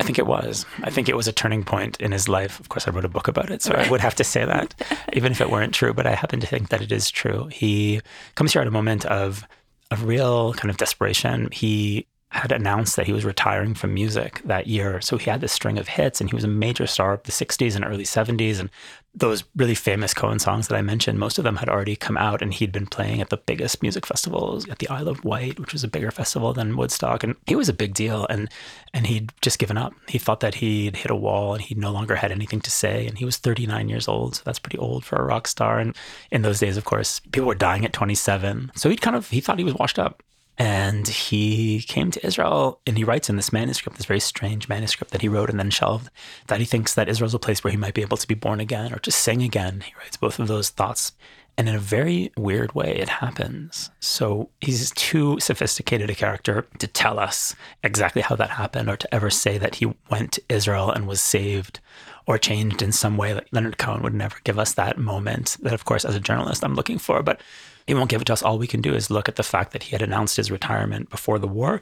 I 0.01 0.05
think 0.05 0.19
it 0.19 0.27
was. 0.27 0.65
I 0.83 0.91
think 0.91 1.09
it 1.09 1.17
was 1.17 1.27
a 1.27 1.33
turning 1.33 1.65
point 1.65 2.01
in 2.01 2.13
his 2.13 2.29
life. 2.29 2.61
Of 2.61 2.69
course, 2.69 2.87
I 2.87 2.93
wrote 2.93 3.05
a 3.05 3.09
book 3.09 3.27
about 3.27 3.51
it, 3.51 3.63
so 3.63 3.75
I 3.75 3.89
would 3.91 4.01
have 4.01 4.15
to 4.17 4.25
say 4.25 4.45
that, 4.45 4.75
even 5.13 5.33
if 5.33 5.41
it 5.41 5.51
weren't 5.51 5.75
true. 5.75 5.93
But 5.93 6.07
I 6.07 6.15
happen 6.15 6.41
to 6.41 6.47
think 6.47 6.69
that 6.69 6.81
it 6.81 6.93
is 6.93 7.11
true. 7.11 7.47
He 7.47 8.01
comes 8.37 8.53
here 8.53 8.63
at 8.63 8.69
a 8.69 8.73
moment 8.73 9.05
of 9.07 9.45
of 9.91 10.05
real 10.05 10.53
kind 10.55 10.71
of 10.71 10.77
desperation. 10.77 11.49
He 11.51 12.07
had 12.31 12.53
announced 12.53 12.97
that 12.97 13.07
he 13.07 13.13
was 13.13 13.25
retiring 13.25 13.75
from 13.75 13.95
music 13.95 14.43
that 14.45 14.67
year. 14.67 15.01
So 15.01 15.17
he 15.17 15.31
had 15.31 15.41
this 15.41 15.53
string 15.53 15.79
of 15.79 15.89
hits 15.89 16.21
and 16.21 16.29
he 16.29 16.37
was 16.37 16.45
a 16.45 16.49
major 16.49 16.87
star 16.87 17.15
of 17.15 17.23
the 17.23 17.33
60s 17.33 17.75
and 17.75 17.85
early 17.85 18.05
70s. 18.05 18.61
And 18.61 18.69
those 19.15 19.45
really 19.57 19.75
famous 19.75 20.13
Cohen 20.13 20.39
songs 20.39 20.69
that 20.69 20.77
I 20.77 20.83
mentioned, 20.83 21.19
most 21.19 21.39
of 21.39 21.45
them 21.45 21.57
had 21.57 21.71
already 21.71 21.97
come 21.97 22.19
out 22.19 22.43
and 22.43 22.53
he'd 22.53 22.71
been 22.71 22.87
playing 22.87 23.23
at 23.23 23.31
the 23.31 23.39
biggest 23.39 23.81
music 23.81 24.05
festivals 24.05 24.69
at 24.69 24.79
the 24.79 24.89
Isle 24.91 25.09
of 25.09 25.25
Wight, 25.25 25.59
which 25.59 25.73
was 25.73 25.83
a 25.85 25.89
bigger 25.89 26.11
festival 26.11 26.53
than 26.53 26.77
Woodstock. 26.77 27.25
And 27.25 27.35
he 27.47 27.57
was 27.57 27.71
a 27.71 27.73
big 27.73 27.95
deal. 27.95 28.27
And, 28.29 28.51
and 28.93 29.07
he'd 29.07 29.33
just 29.41 29.59
given 29.59 29.79
up. 29.79 29.95
He 30.07 30.19
thought 30.19 30.41
that 30.41 30.57
he'd 30.57 30.97
hit 30.97 31.11
a 31.11 31.17
wall 31.17 31.55
and 31.55 31.63
he 31.63 31.75
no 31.75 31.91
longer 31.91 32.17
had 32.17 32.31
anything 32.31 32.61
to 32.61 32.71
say. 32.71 33.07
And 33.07 33.17
he 33.17 33.25
was 33.25 33.39
39 33.39 33.89
years 33.89 34.07
old. 34.07 34.37
So 34.37 34.43
that's 34.45 34.59
pretty 34.59 34.79
old 34.79 35.03
for 35.03 35.17
a 35.17 35.25
rock 35.25 35.49
star. 35.49 35.79
And 35.79 35.97
in 36.31 36.43
those 36.43 36.61
days, 36.61 36.77
of 36.77 36.85
course, 36.85 37.21
people 37.33 37.49
were 37.49 37.55
dying 37.55 37.87
at 37.87 37.95
27. 37.95 38.73
So 38.75 38.91
he'd 38.91 39.01
kind 39.01 39.17
of, 39.17 39.31
he 39.31 39.41
thought 39.41 39.59
he 39.59 39.65
was 39.65 39.75
washed 39.75 39.99
up. 39.99 40.23
And 40.59 41.07
he 41.07 41.83
came 41.83 42.11
to 42.11 42.27
Israel 42.27 42.81
and 42.85 42.99
he 42.99 43.05
writes 43.05 43.31
in 43.31 43.37
this 43.37 43.53
manuscript, 43.53 43.97
this 43.97 44.07
very 44.07 44.19
strange 44.19 44.69
manuscript 44.69 45.13
that 45.13 45.23
he 45.23 45.29
wrote 45.29 45.51
and 45.51 45.59
then 45.59 45.71
shelved, 45.71 46.11
that 46.49 46.59
he 46.59 46.67
thinks 46.67 46.95
that 46.95 47.09
Israel's 47.09 47.35
a 47.35 47.39
place 47.39 47.63
where 47.63 47.71
he 47.71 47.77
might 47.77 47.95
be 47.95 48.03
able 48.03 48.17
to 48.17 48.27
be 48.27 48.35
born 48.35 48.59
again 48.59 48.93
or 48.93 48.99
to 48.99 49.13
sing 49.13 49.43
again. 49.43 49.83
He 49.87 49.95
writes 49.99 50.17
both 50.17 50.41
of 50.41 50.49
those 50.49 50.71
thoughts. 50.71 51.13
And 51.57 51.69
in 51.69 51.75
a 51.75 51.81
very 51.81 52.33
weird 52.37 52.73
way, 52.75 52.97
it 52.97 53.09
happens. 53.09 53.91
So 53.99 54.49
he's 54.61 54.93
too 54.93 55.41
sophisticated 55.41 56.09
a 56.09 56.15
character 56.15 56.69
to 56.79 56.87
tell 56.87 57.19
us 57.19 57.55
exactly 57.83 58.23
how 58.23 58.37
that 58.37 58.51
happened 58.51 58.89
or 58.89 58.97
to 58.97 59.15
ever 59.15 59.29
say 59.29 59.59
that 59.59 59.77
he 59.77 59.93
went 60.09 60.33
to 60.33 60.43
Israel 60.49 60.91
and 60.91 61.09
was 61.09 61.21
saved 61.21 61.81
or 62.29 62.37
changed 62.37 62.83
in 62.83 62.93
some 62.93 63.17
way. 63.17 63.33
Like 63.33 63.49
Leonard 63.53 63.79
Cohen 63.79 64.03
would 64.03 64.13
never 64.13 64.37
give 64.45 64.59
us 64.59 64.75
that 64.75 64.99
moment 64.99 65.57
that, 65.63 65.73
of 65.73 65.87
course, 65.87 66.05
as 66.05 66.15
a 66.15 66.21
journalist, 66.21 66.63
I'm 66.63 66.75
looking 66.75 66.99
for. 66.99 67.23
But 67.23 67.41
he 67.87 67.95
won't 67.95 68.11
give 68.11 68.21
it 68.21 68.27
to 68.27 68.35
us. 68.35 68.43
All 68.43 68.59
we 68.59 68.67
can 68.67 68.83
do 68.83 68.95
is 68.95 69.11
look 69.11 69.31
at 69.31 69.37
the 69.37 69.43
fact 69.43 69.73
that 69.73 69.85
he 69.85 69.93
had 69.93 70.03
announced 70.03 70.37
his 70.37 70.51
retirement 70.51 71.09
before 71.09 71.39
the 71.39 71.49
war, 71.49 71.81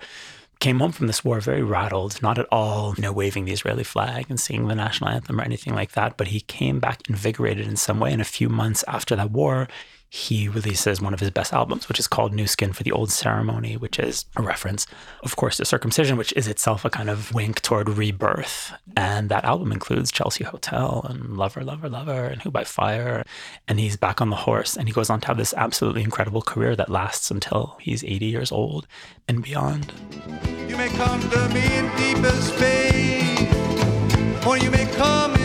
came 0.61 0.79
home 0.79 0.93
from 0.93 1.09
this 1.09 1.25
war 1.25 1.41
very 1.41 1.65
rattled, 1.65 2.23
not 2.23 2.39
at 2.39 2.47
all, 2.53 2.95
you 2.97 3.03
know, 3.03 3.13
waving 3.13 3.45
the 3.45 3.53
Israeli 3.53 3.83
flag 3.83 4.27
and 4.29 4.41
singing 4.41 4.69
the 4.69 4.77
national 4.77 5.11
anthem 5.11 5.41
or 5.41 5.43
anything 5.43 5.75
like 5.75 5.93
that. 5.93 6.17
But 6.17 6.29
he 6.29 6.41
came 6.41 6.79
back 6.79 7.03
invigorated 7.09 7.67
in 7.67 7.77
some 7.77 7.99
way. 7.99 8.13
And 8.13 8.23
a 8.23 8.25
few 8.25 8.49
months 8.49 8.85
after 8.87 9.17
that 9.17 9.33
war, 9.33 9.69
he 10.09 10.49
releases 10.49 11.01
one 11.01 11.13
of 11.13 11.21
his 11.21 11.31
best 11.31 11.53
albums, 11.53 11.89
which 11.89 11.99
is 11.99 12.07
called 12.07 12.33
New 12.33 12.47
Skin 12.47 12.73
for 12.73 12.83
the 12.83 12.93
Old 12.93 13.11
Ceremony, 13.11 13.77
which 13.77 13.99
is 13.99 14.25
a 14.37 14.43
reference, 14.43 14.87
of 15.23 15.37
course, 15.37 15.57
to 15.57 15.65
circumcision, 15.65 16.17
which 16.17 16.33
is 16.35 16.47
itself 16.47 16.85
a 16.85 16.91
kind 16.91 17.11
of 17.11 17.35
wink 17.35 17.61
toward 17.61 17.89
rebirth. 17.89 18.73
And 18.97 19.29
that 19.29 19.45
album 19.45 19.73
includes 19.73 20.13
Chelsea 20.13 20.45
Hotel 20.45 21.05
and 21.09 21.37
Lover, 21.37 21.65
Lover, 21.65 21.89
Lover 21.89 22.25
and 22.27 22.41
Who 22.43 22.51
by 22.51 22.65
Fire. 22.65 23.25
And 23.67 23.81
he's 23.81 23.97
back 23.97 24.21
on 24.21 24.31
the 24.31 24.37
horse 24.37 24.77
and 24.77 24.89
he 24.89 24.95
goes 24.95 25.11
on 25.11 25.21
to 25.23 25.27
have 25.27 25.37
this 25.37 25.55
absolutely 25.55 26.03
incredible 26.03 26.43
career 26.43 26.77
that 26.77 26.89
lasts 26.89 27.31
until 27.31 27.77
he's 27.81 28.05
80 28.05 28.27
years 28.27 28.53
old 28.53 28.87
and 29.29 29.43
beyond. 29.43 29.93
You 30.69 30.77
may 30.77 30.89
come 30.91 31.21
to 31.31 31.49
me 31.49 31.65
in 31.77 31.91
deepest 31.97 32.57
pain, 32.57 33.49
or 34.47 34.57
you 34.57 34.71
may 34.71 34.87
come 34.93 35.36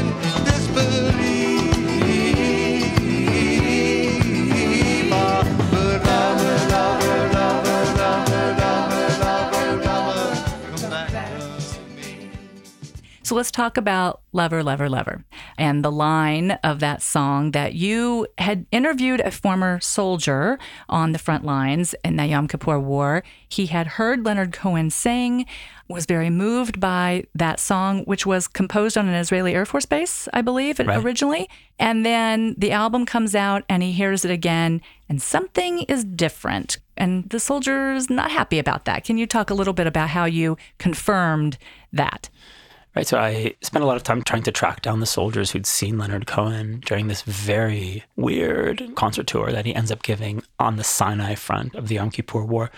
So 13.32 13.36
let's 13.36 13.50
talk 13.50 13.78
about 13.78 14.20
Lover, 14.34 14.62
Lover, 14.62 14.90
Lover 14.90 15.24
and 15.58 15.86
the 15.86 15.92
line 15.92 16.52
of 16.66 16.82
that 16.82 17.02
song 17.02 17.52
that 17.52 17.74
you 17.74 18.28
had 18.38 18.66
interviewed 18.74 19.22
a 19.22 19.32
former 19.32 19.80
soldier 19.80 20.60
on 20.90 21.14
the 21.14 21.18
front 21.18 21.46
lines 21.46 21.96
in 22.04 22.18
the 22.18 22.26
Yom 22.26 22.50
Kippur 22.50 22.78
War. 22.78 23.24
He 23.48 23.68
had 23.68 23.88
heard 23.88 24.26
Leonard 24.26 24.52
Cohen 24.52 24.90
sing, 24.90 25.46
was 25.88 26.06
very 26.06 26.30
moved 26.30 26.82
by 26.82 27.24
that 27.34 27.62
song, 27.62 28.04
which 28.04 28.26
was 28.26 28.50
composed 28.50 28.98
on 28.98 29.08
an 29.08 29.14
Israeli 29.14 29.56
Air 29.56 29.66
Force 29.66 29.86
base, 29.86 30.28
I 30.34 30.42
believe, 30.42 30.80
right. 30.80 31.02
originally. 31.02 31.50
And 31.80 32.06
then 32.06 32.56
the 32.58 32.74
album 32.74 33.06
comes 33.06 33.34
out 33.34 33.64
and 33.70 33.82
he 33.82 33.94
hears 33.94 34.26
it 34.26 34.32
again, 34.32 34.82
and 35.08 35.22
something 35.22 35.84
is 35.84 36.04
different. 36.04 36.80
And 36.98 37.30
the 37.30 37.40
soldier 37.40 37.94
is 37.94 38.10
not 38.10 38.30
happy 38.30 38.60
about 38.60 38.84
that. 38.84 39.06
Can 39.06 39.18
you 39.18 39.26
talk 39.26 39.50
a 39.50 39.54
little 39.54 39.72
bit 39.74 39.88
about 39.88 40.10
how 40.10 40.26
you 40.26 40.58
confirmed 40.80 41.58
that? 41.94 42.30
Right. 42.94 43.08
So 43.08 43.18
I 43.18 43.56
spent 43.62 43.84
a 43.84 43.88
lot 43.88 43.96
of 43.96 44.04
time 44.04 44.22
trying 44.22 44.44
to 44.44 44.52
track 44.52 44.82
down 44.82 45.00
the 45.00 45.06
soldiers 45.06 45.52
who'd 45.52 45.66
seen 45.66 45.98
Leonard 45.98 46.28
Cohen 46.28 46.82
during 46.86 47.08
this 47.08 47.22
very 47.22 48.04
weird 48.18 48.96
concert 48.96 49.28
tour 49.28 49.50
that 49.50 49.66
he 49.66 49.74
ends 49.74 49.92
up 49.92 50.04
giving 50.04 50.44
on 50.60 50.76
the 50.76 50.84
Sinai 50.84 51.36
front 51.36 51.74
of 51.76 51.88
the 51.88 51.96
Yom 51.96 52.10
Kippur 52.12 52.44
War. 52.44 52.70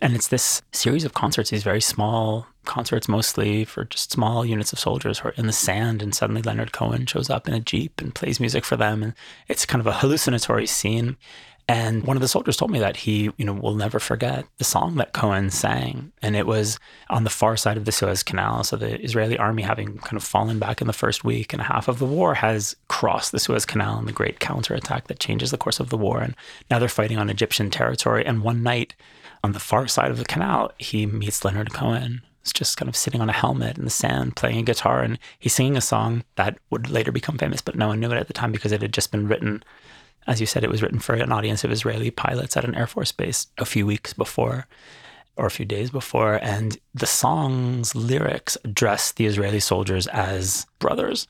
And 0.00 0.14
it's 0.14 0.28
this 0.28 0.62
series 0.70 1.04
of 1.04 1.14
concerts, 1.14 1.50
these 1.50 1.64
very 1.64 1.80
small 1.80 2.46
concerts, 2.64 3.08
mostly 3.08 3.64
for 3.64 3.84
just 3.84 4.12
small 4.12 4.46
units 4.46 4.72
of 4.72 4.78
soldiers 4.78 5.18
who 5.18 5.30
are 5.30 5.34
in 5.36 5.48
the 5.48 5.52
sand. 5.52 6.00
And 6.00 6.14
suddenly 6.14 6.42
Leonard 6.42 6.72
Cohen 6.72 7.04
shows 7.04 7.28
up 7.28 7.48
in 7.48 7.54
a 7.54 7.58
Jeep 7.58 8.00
and 8.00 8.14
plays 8.14 8.38
music 8.38 8.64
for 8.64 8.76
them. 8.76 9.02
And 9.02 9.14
it's 9.48 9.66
kind 9.66 9.80
of 9.80 9.88
a 9.88 9.94
hallucinatory 9.94 10.66
scene. 10.68 11.16
And 11.68 12.04
one 12.04 12.16
of 12.16 12.20
the 12.20 12.28
soldiers 12.28 12.56
told 12.56 12.70
me 12.70 12.78
that 12.78 12.96
he, 12.96 13.32
you 13.36 13.44
know, 13.44 13.52
will 13.52 13.74
never 13.74 13.98
forget 13.98 14.44
the 14.58 14.64
song 14.64 14.94
that 14.96 15.12
Cohen 15.12 15.50
sang. 15.50 16.12
And 16.22 16.36
it 16.36 16.46
was 16.46 16.78
on 17.10 17.24
the 17.24 17.30
far 17.30 17.56
side 17.56 17.76
of 17.76 17.84
the 17.84 17.92
Suez 17.92 18.22
Canal. 18.22 18.62
So 18.62 18.76
the 18.76 19.02
Israeli 19.02 19.36
army, 19.36 19.62
having 19.62 19.98
kind 19.98 20.16
of 20.16 20.22
fallen 20.22 20.60
back 20.60 20.80
in 20.80 20.86
the 20.86 20.92
first 20.92 21.24
week 21.24 21.52
and 21.52 21.60
a 21.60 21.64
half 21.64 21.88
of 21.88 21.98
the 21.98 22.06
war, 22.06 22.34
has 22.34 22.76
crossed 22.86 23.32
the 23.32 23.40
Suez 23.40 23.66
Canal 23.66 23.98
in 23.98 24.06
the 24.06 24.12
great 24.12 24.38
counterattack 24.38 25.08
that 25.08 25.18
changes 25.18 25.50
the 25.50 25.58
course 25.58 25.80
of 25.80 25.90
the 25.90 25.96
war. 25.96 26.20
And 26.20 26.36
now 26.70 26.78
they're 26.78 26.88
fighting 26.88 27.18
on 27.18 27.30
Egyptian 27.30 27.68
territory. 27.70 28.24
And 28.24 28.42
one 28.42 28.62
night 28.62 28.94
on 29.42 29.50
the 29.50 29.60
far 29.60 29.88
side 29.88 30.12
of 30.12 30.18
the 30.18 30.24
canal, 30.24 30.70
he 30.78 31.04
meets 31.04 31.44
Leonard 31.44 31.72
Cohen. 31.72 32.22
He's 32.44 32.52
just 32.52 32.76
kind 32.76 32.88
of 32.88 32.94
sitting 32.94 33.20
on 33.20 33.28
a 33.28 33.32
helmet 33.32 33.76
in 33.76 33.82
the 33.82 33.90
sand 33.90 34.36
playing 34.36 34.58
a 34.58 34.62
guitar. 34.62 35.02
And 35.02 35.18
he's 35.40 35.54
singing 35.54 35.76
a 35.76 35.80
song 35.80 36.22
that 36.36 36.58
would 36.70 36.90
later 36.90 37.10
become 37.10 37.38
famous, 37.38 37.60
but 37.60 37.74
no 37.74 37.88
one 37.88 37.98
knew 37.98 38.12
it 38.12 38.18
at 38.18 38.28
the 38.28 38.32
time 38.32 38.52
because 38.52 38.70
it 38.70 38.82
had 38.82 38.92
just 38.92 39.10
been 39.10 39.26
written 39.26 39.64
as 40.26 40.40
you 40.40 40.46
said, 40.46 40.64
it 40.64 40.70
was 40.70 40.82
written 40.82 40.98
for 40.98 41.14
an 41.14 41.32
audience 41.32 41.64
of 41.64 41.70
Israeli 41.70 42.10
pilots 42.10 42.56
at 42.56 42.64
an 42.64 42.74
Air 42.74 42.86
Force 42.86 43.12
base 43.12 43.46
a 43.58 43.64
few 43.64 43.86
weeks 43.86 44.12
before 44.12 44.66
or 45.36 45.46
a 45.46 45.50
few 45.50 45.64
days 45.66 45.90
before. 45.90 46.38
And 46.42 46.78
the 46.94 47.06
song's 47.06 47.94
lyrics 47.94 48.56
address 48.64 49.12
the 49.12 49.26
Israeli 49.26 49.60
soldiers 49.60 50.06
as 50.08 50.66
brothers. 50.78 51.28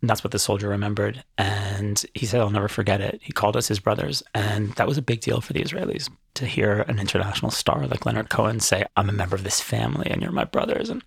And 0.00 0.10
that's 0.10 0.24
what 0.24 0.32
the 0.32 0.38
soldier 0.38 0.68
remembered. 0.68 1.22
And 1.38 2.04
he 2.14 2.26
said, 2.26 2.40
I'll 2.40 2.50
never 2.50 2.68
forget 2.68 3.00
it. 3.00 3.20
He 3.22 3.32
called 3.32 3.56
us 3.56 3.68
his 3.68 3.78
brothers. 3.78 4.22
And 4.34 4.72
that 4.72 4.88
was 4.88 4.98
a 4.98 5.02
big 5.02 5.20
deal 5.20 5.40
for 5.40 5.52
the 5.52 5.62
Israelis 5.62 6.10
to 6.34 6.46
hear 6.46 6.80
an 6.88 6.98
international 6.98 7.52
star 7.52 7.86
like 7.86 8.04
Leonard 8.04 8.28
Cohen 8.28 8.58
say, 8.58 8.84
I'm 8.96 9.08
a 9.08 9.12
member 9.12 9.36
of 9.36 9.44
this 9.44 9.60
family 9.60 10.10
and 10.10 10.20
you're 10.20 10.32
my 10.32 10.44
brothers. 10.44 10.90
And 10.90 11.04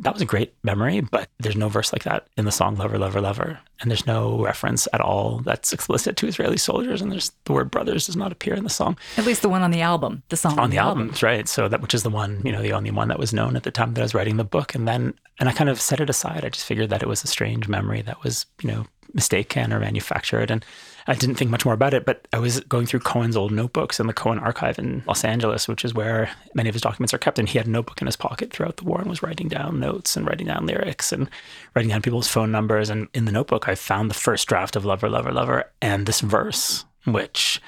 that 0.00 0.12
was 0.12 0.22
a 0.22 0.26
great 0.26 0.54
memory, 0.62 1.00
but 1.00 1.28
there's 1.38 1.56
no 1.56 1.68
verse 1.68 1.92
like 1.92 2.04
that 2.04 2.28
in 2.36 2.44
the 2.44 2.52
song 2.52 2.76
Lover, 2.76 2.98
Lover, 2.98 3.20
Lover. 3.20 3.58
And 3.80 3.90
there's 3.90 4.06
no 4.06 4.42
reference 4.42 4.86
at 4.92 5.00
all 5.00 5.38
that's 5.38 5.72
explicit 5.72 6.16
to 6.16 6.28
Israeli 6.28 6.56
soldiers. 6.56 7.02
And 7.02 7.10
there's 7.10 7.32
the 7.44 7.52
word 7.52 7.70
brothers 7.70 8.06
does 8.06 8.16
not 8.16 8.30
appear 8.30 8.54
in 8.54 8.64
the 8.64 8.70
song. 8.70 8.96
At 9.16 9.26
least 9.26 9.42
the 9.42 9.48
one 9.48 9.62
on 9.62 9.70
the 9.70 9.80
album, 9.80 10.22
the 10.28 10.36
song 10.36 10.58
on, 10.58 10.70
the, 10.70 10.76
the 10.76 10.82
album. 10.82 11.08
album. 11.08 11.18
right. 11.22 11.48
So 11.48 11.68
that, 11.68 11.80
which 11.80 11.94
is 11.94 12.04
the 12.04 12.10
one, 12.10 12.42
you 12.44 12.52
know, 12.52 12.62
the 12.62 12.72
only 12.72 12.90
one 12.90 13.08
that 13.08 13.18
was 13.18 13.32
known 13.32 13.56
at 13.56 13.64
the 13.64 13.70
time 13.70 13.94
that 13.94 14.00
I 14.00 14.04
was 14.04 14.14
writing 14.14 14.36
the 14.36 14.44
book. 14.44 14.74
And 14.74 14.86
then, 14.86 15.14
and 15.40 15.48
I 15.48 15.52
kind 15.52 15.70
of 15.70 15.80
set 15.80 16.00
it 16.00 16.10
aside. 16.10 16.44
I 16.44 16.48
just 16.48 16.66
figured 16.66 16.90
that 16.90 17.02
it 17.02 17.08
was 17.08 17.24
a 17.24 17.28
strange 17.28 17.68
memory 17.68 18.02
that 18.02 18.22
was, 18.22 18.46
you 18.62 18.70
know, 18.70 18.86
mistaken 19.14 19.72
or 19.72 19.80
manufactured. 19.80 20.50
And 20.50 20.64
I 21.06 21.14
didn't 21.14 21.36
think 21.36 21.50
much 21.50 21.64
more 21.64 21.74
about 21.74 21.94
it, 21.94 22.04
but 22.04 22.28
I 22.32 22.38
was 22.38 22.60
going 22.60 22.86
through 22.86 23.00
Cohen's 23.00 23.36
old 23.36 23.50
notebooks 23.50 23.98
in 23.98 24.06
the 24.06 24.12
Cohen 24.12 24.38
archive 24.38 24.78
in 24.78 25.02
Los 25.06 25.24
Angeles, 25.24 25.66
which 25.66 25.84
is 25.84 25.94
where 25.94 26.30
many 26.54 26.68
of 26.68 26.74
his 26.74 26.82
documents 26.82 27.14
are 27.14 27.18
kept. 27.18 27.38
And 27.38 27.48
he 27.48 27.58
had 27.58 27.66
a 27.66 27.70
notebook 27.70 28.00
in 28.02 28.06
his 28.06 28.16
pocket 28.16 28.52
throughout 28.52 28.76
the 28.76 28.84
war 28.84 29.00
and 29.00 29.08
was 29.08 29.22
writing 29.22 29.48
down 29.48 29.80
notes 29.80 30.16
and 30.16 30.26
writing 30.26 30.46
down 30.46 30.66
lyrics 30.66 31.12
and 31.12 31.30
writing 31.74 31.88
down 31.88 32.02
people's 32.02 32.28
phone 32.28 32.52
numbers. 32.52 32.90
And 32.90 33.08
in 33.14 33.24
the 33.24 33.32
notebook, 33.32 33.68
I 33.68 33.74
found 33.74 34.10
the 34.10 34.14
first 34.14 34.48
draft 34.48 34.76
of 34.76 34.84
Lover, 34.84 35.08
Lover, 35.08 35.32
Lover 35.32 35.70
and 35.80 36.04
this 36.04 36.20
verse, 36.20 36.84
which 37.04 37.62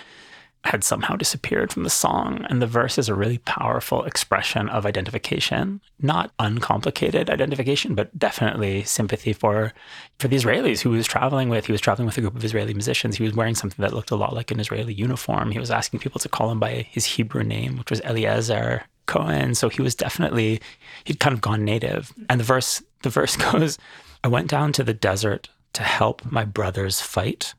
had 0.64 0.84
somehow 0.84 1.16
disappeared 1.16 1.72
from 1.72 1.84
the 1.84 1.90
song. 1.90 2.44
And 2.50 2.60
the 2.60 2.66
verse 2.66 2.98
is 2.98 3.08
a 3.08 3.14
really 3.14 3.38
powerful 3.38 4.04
expression 4.04 4.68
of 4.68 4.84
identification, 4.84 5.80
not 6.00 6.32
uncomplicated 6.38 7.30
identification, 7.30 7.94
but 7.94 8.16
definitely 8.18 8.84
sympathy 8.84 9.32
for 9.32 9.72
for 10.18 10.28
the 10.28 10.36
Israelis 10.36 10.80
who 10.80 10.90
he 10.90 10.98
was 10.98 11.06
traveling 11.06 11.48
with. 11.48 11.66
He 11.66 11.72
was 11.72 11.80
traveling 11.80 12.06
with 12.06 12.18
a 12.18 12.20
group 12.20 12.36
of 12.36 12.44
Israeli 12.44 12.74
musicians. 12.74 13.16
He 13.16 13.24
was 13.24 13.34
wearing 13.34 13.54
something 13.54 13.82
that 13.82 13.94
looked 13.94 14.10
a 14.10 14.16
lot 14.16 14.34
like 14.34 14.50
an 14.50 14.60
Israeli 14.60 14.92
uniform. 14.92 15.50
He 15.50 15.58
was 15.58 15.70
asking 15.70 16.00
people 16.00 16.20
to 16.20 16.28
call 16.28 16.50
him 16.50 16.60
by 16.60 16.86
his 16.90 17.06
Hebrew 17.06 17.42
name, 17.42 17.78
which 17.78 17.90
was 17.90 18.02
Eliezer 18.02 18.84
Cohen. 19.06 19.54
So 19.54 19.70
he 19.70 19.80
was 19.82 19.94
definitely 19.94 20.60
he'd 21.04 21.20
kind 21.20 21.34
of 21.34 21.40
gone 21.40 21.64
native. 21.64 22.12
And 22.28 22.38
the 22.38 22.44
verse 22.44 22.82
the 23.02 23.10
verse 23.10 23.36
goes, 23.52 23.78
I 24.22 24.28
went 24.28 24.50
down 24.50 24.72
to 24.74 24.84
the 24.84 24.94
desert 24.94 25.48
to 25.72 25.82
help 25.82 26.30
my 26.30 26.44
brothers 26.44 27.00
fight. 27.00 27.54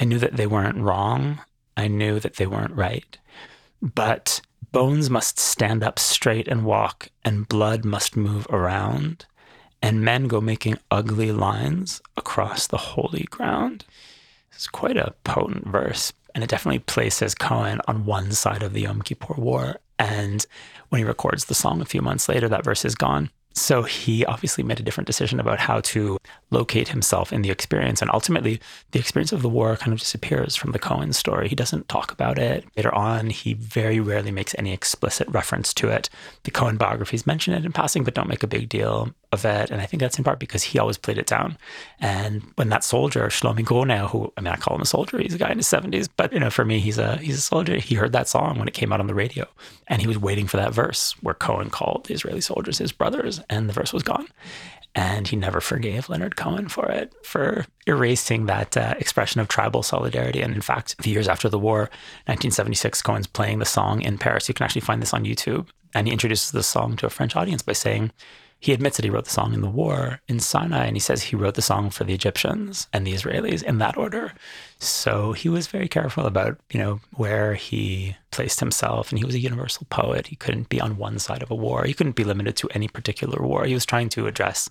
I 0.00 0.04
knew 0.04 0.18
that 0.18 0.36
they 0.36 0.46
weren't 0.46 0.78
wrong. 0.78 1.40
I 1.78 1.86
knew 1.86 2.18
that 2.18 2.34
they 2.34 2.46
weren't 2.46 2.74
right. 2.74 3.16
But 3.80 4.40
bones 4.72 5.08
must 5.08 5.38
stand 5.38 5.84
up 5.84 6.00
straight 6.00 6.48
and 6.48 6.64
walk, 6.64 7.08
and 7.24 7.48
blood 7.48 7.84
must 7.84 8.16
move 8.16 8.48
around, 8.50 9.26
and 9.80 10.04
men 10.04 10.26
go 10.26 10.40
making 10.40 10.78
ugly 10.90 11.30
lines 11.30 12.02
across 12.16 12.66
the 12.66 12.76
holy 12.76 13.28
ground. 13.30 13.84
It's 14.52 14.66
quite 14.66 14.96
a 14.96 15.14
potent 15.22 15.68
verse, 15.68 16.12
and 16.34 16.42
it 16.42 16.50
definitely 16.50 16.80
places 16.80 17.36
Cohen 17.36 17.80
on 17.86 18.04
one 18.04 18.32
side 18.32 18.64
of 18.64 18.72
the 18.72 18.80
Yom 18.82 19.00
Kippur 19.00 19.34
War. 19.34 19.76
And 20.00 20.44
when 20.88 20.98
he 20.98 21.04
records 21.04 21.44
the 21.44 21.54
song 21.54 21.80
a 21.80 21.84
few 21.84 22.02
months 22.02 22.28
later, 22.28 22.48
that 22.48 22.64
verse 22.64 22.84
is 22.84 22.96
gone. 22.96 23.30
So 23.54 23.82
he 23.82 24.24
obviously 24.24 24.62
made 24.62 24.78
a 24.78 24.82
different 24.82 25.06
decision 25.06 25.40
about 25.40 25.58
how 25.58 25.80
to 25.80 26.18
locate 26.50 26.88
himself 26.88 27.32
in 27.32 27.42
the 27.42 27.50
experience. 27.50 28.00
And 28.00 28.10
ultimately, 28.12 28.60
the 28.92 29.00
experience 29.00 29.32
of 29.32 29.42
the 29.42 29.48
war 29.48 29.76
kind 29.76 29.92
of 29.92 29.98
disappears 29.98 30.54
from 30.54 30.72
the 30.72 30.78
Cohen 30.78 31.12
story. 31.12 31.48
He 31.48 31.56
doesn't 31.56 31.88
talk 31.88 32.12
about 32.12 32.38
it. 32.38 32.64
Later 32.76 32.94
on, 32.94 33.30
he 33.30 33.54
very 33.54 34.00
rarely 34.00 34.30
makes 34.30 34.54
any 34.58 34.72
explicit 34.72 35.28
reference 35.28 35.74
to 35.74 35.88
it. 35.88 36.08
The 36.44 36.50
Cohen 36.50 36.76
biographies 36.76 37.26
mention 37.26 37.52
it 37.52 37.64
in 37.64 37.72
passing, 37.72 38.04
but 38.04 38.14
don't 38.14 38.28
make 38.28 38.42
a 38.42 38.48
big 38.48 38.68
deal 38.68 39.12
of 39.32 39.44
it. 39.44 39.70
And 39.70 39.80
I 39.80 39.86
think 39.86 40.00
that's 40.00 40.18
in 40.18 40.24
part 40.24 40.38
because 40.38 40.62
he 40.62 40.78
always 40.78 40.96
played 40.96 41.18
it 41.18 41.26
down. 41.26 41.58
And 42.00 42.42
when 42.56 42.70
that 42.70 42.84
soldier, 42.84 43.26
Shlomi 43.28 43.64
Gruner, 43.64 44.06
who 44.06 44.32
I 44.36 44.40
mean, 44.40 44.52
I 44.52 44.56
call 44.56 44.76
him 44.76 44.82
a 44.82 44.86
soldier, 44.86 45.18
he's 45.18 45.34
a 45.34 45.38
guy 45.38 45.50
in 45.50 45.58
his 45.58 45.66
70s, 45.66 46.08
but 46.16 46.32
you 46.32 46.40
know, 46.40 46.50
for 46.50 46.64
me, 46.64 46.80
he's 46.80 46.98
a 46.98 47.16
he's 47.18 47.38
a 47.38 47.42
soldier. 47.42 47.76
He 47.76 47.94
heard 47.94 48.12
that 48.12 48.28
song 48.28 48.58
when 48.58 48.68
it 48.68 48.74
came 48.74 48.92
out 48.92 49.00
on 49.00 49.06
the 49.06 49.14
radio, 49.14 49.46
and 49.86 50.00
he 50.00 50.08
was 50.08 50.18
waiting 50.18 50.46
for 50.46 50.56
that 50.56 50.72
verse 50.72 51.12
where 51.22 51.34
Cohen 51.34 51.70
called 51.70 52.06
the 52.06 52.14
Israeli 52.14 52.40
soldiers 52.40 52.78
his 52.78 52.92
brothers, 52.92 53.40
and 53.50 53.68
the 53.68 53.74
verse 53.74 53.92
was 53.92 54.02
gone. 54.02 54.28
And 54.94 55.28
he 55.28 55.36
never 55.36 55.60
forgave 55.60 56.08
Leonard 56.08 56.34
Cohen 56.34 56.68
for 56.68 56.90
it, 56.90 57.14
for 57.22 57.66
erasing 57.86 58.46
that 58.46 58.76
uh, 58.76 58.94
expression 58.98 59.40
of 59.40 59.46
tribal 59.46 59.82
solidarity. 59.82 60.40
And 60.40 60.54
in 60.54 60.60
fact, 60.60 60.96
a 60.98 61.02
few 61.02 61.12
years 61.12 61.28
after 61.28 61.48
the 61.48 61.58
war, 61.58 61.82
1976, 62.26 63.02
Cohen's 63.02 63.26
playing 63.26 63.58
the 63.60 63.64
song 63.64 64.00
in 64.00 64.18
Paris. 64.18 64.48
You 64.48 64.54
can 64.54 64.64
actually 64.64 64.80
find 64.80 65.00
this 65.00 65.14
on 65.14 65.24
YouTube. 65.24 65.68
And 65.94 66.06
he 66.06 66.12
introduces 66.12 66.50
the 66.50 66.62
song 66.62 66.96
to 66.96 67.06
a 67.06 67.10
French 67.10 67.36
audience 67.36 67.62
by 67.62 67.74
saying, 67.74 68.10
he 68.60 68.72
admits 68.72 68.96
that 68.96 69.04
he 69.04 69.10
wrote 69.10 69.24
the 69.24 69.30
song 69.30 69.54
in 69.54 69.60
the 69.60 69.70
war 69.70 70.20
in 70.26 70.40
Sinai, 70.40 70.86
and 70.86 70.96
he 70.96 71.00
says 71.00 71.22
he 71.22 71.36
wrote 71.36 71.54
the 71.54 71.62
song 71.62 71.90
for 71.90 72.02
the 72.04 72.14
Egyptians 72.14 72.88
and 72.92 73.06
the 73.06 73.12
Israelis 73.12 73.62
in 73.62 73.78
that 73.78 73.96
order. 73.96 74.32
So 74.80 75.32
he 75.32 75.48
was 75.48 75.68
very 75.68 75.86
careful 75.86 76.26
about, 76.26 76.58
you 76.72 76.80
know, 76.80 77.00
where 77.14 77.54
he 77.54 78.16
placed 78.32 78.58
himself, 78.58 79.10
and 79.10 79.18
he 79.18 79.24
was 79.24 79.36
a 79.36 79.40
universal 79.40 79.86
poet. 79.90 80.26
He 80.26 80.36
couldn't 80.36 80.68
be 80.68 80.80
on 80.80 80.96
one 80.96 81.20
side 81.20 81.42
of 81.42 81.52
a 81.52 81.54
war. 81.54 81.84
He 81.84 81.94
couldn't 81.94 82.16
be 82.16 82.24
limited 82.24 82.56
to 82.56 82.68
any 82.70 82.88
particular 82.88 83.40
war. 83.40 83.64
He 83.64 83.74
was 83.74 83.86
trying 83.86 84.08
to 84.10 84.26
address 84.26 84.68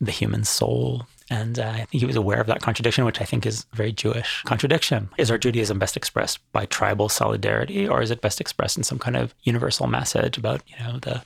the 0.00 0.12
human 0.12 0.44
soul. 0.44 1.06
And 1.30 1.58
uh, 1.58 1.68
I 1.68 1.76
think 1.84 2.00
he 2.00 2.06
was 2.06 2.16
aware 2.16 2.40
of 2.40 2.46
that 2.46 2.62
contradiction, 2.62 3.04
which 3.04 3.20
I 3.20 3.24
think 3.24 3.46
is 3.46 3.66
a 3.72 3.76
very 3.76 3.92
Jewish 3.92 4.42
contradiction. 4.42 5.08
Is 5.18 5.30
our 5.30 5.38
Judaism 5.38 5.78
best 5.78 5.96
expressed 5.96 6.38
by 6.52 6.66
tribal 6.66 7.08
solidarity, 7.08 7.88
or 7.88 8.02
is 8.02 8.10
it 8.10 8.20
best 8.20 8.40
expressed 8.40 8.76
in 8.76 8.82
some 8.84 8.98
kind 8.98 9.16
of 9.16 9.34
universal 9.42 9.86
message 9.86 10.38
about, 10.38 10.62
you 10.66 10.76
know, 10.84 10.98
the 11.00 11.22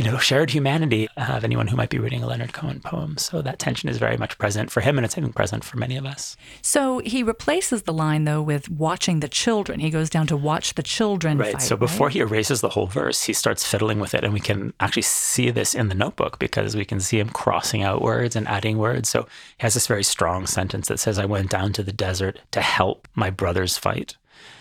you 0.00 0.10
know, 0.10 0.16
shared 0.16 0.48
humanity 0.48 1.08
uh, 1.18 1.34
of 1.34 1.44
anyone 1.44 1.66
who 1.66 1.76
might 1.76 1.90
be 1.90 1.98
reading 1.98 2.22
a 2.22 2.26
Leonard 2.26 2.54
Cohen 2.54 2.80
poem. 2.80 3.18
So 3.18 3.42
that 3.42 3.58
tension 3.58 3.90
is 3.90 3.98
very 3.98 4.16
much 4.16 4.38
present 4.38 4.70
for 4.70 4.80
him, 4.80 4.96
and 4.96 5.04
it's 5.04 5.18
even 5.18 5.30
present 5.30 5.62
for 5.62 5.76
many 5.76 5.94
of 5.98 6.06
us. 6.06 6.38
So 6.62 7.00
he 7.00 7.22
replaces 7.22 7.82
the 7.82 7.92
line 7.92 8.24
though 8.24 8.40
with 8.40 8.70
watching 8.70 9.20
the 9.20 9.28
children. 9.28 9.78
He 9.78 9.90
goes 9.90 10.08
down 10.08 10.26
to 10.28 10.38
watch 10.38 10.72
the 10.72 10.82
children. 10.82 11.36
Right. 11.36 11.52
Fight, 11.52 11.60
so 11.60 11.76
before 11.76 12.06
right? 12.06 12.14
he 12.14 12.20
erases 12.20 12.62
the 12.62 12.70
whole 12.70 12.86
verse, 12.86 13.24
he 13.24 13.34
starts 13.34 13.66
fiddling 13.66 14.00
with 14.00 14.14
it, 14.14 14.24
and 14.24 14.32
we 14.32 14.40
can 14.40 14.72
actually 14.80 15.02
see 15.02 15.50
this 15.50 15.74
in 15.74 15.90
the 15.90 15.94
notebook 15.94 16.38
because 16.38 16.74
we 16.74 16.86
can 16.86 17.00
see 17.00 17.18
him 17.18 17.28
crossing 17.28 17.82
out 17.82 18.00
words 18.00 18.34
and 18.34 18.48
adding 18.48 18.78
words. 18.78 19.10
So 19.10 19.24
he 19.58 19.64
has 19.64 19.74
this 19.74 19.86
very 19.86 20.04
strong 20.04 20.46
sentence 20.46 20.88
that 20.88 20.98
says, 20.98 21.18
"I 21.18 21.26
went 21.26 21.50
down 21.50 21.74
to 21.74 21.82
the 21.82 21.92
desert 21.92 22.38
to 22.52 22.62
help 22.62 23.06
my 23.14 23.28
brothers 23.28 23.76
fight," 23.76 24.16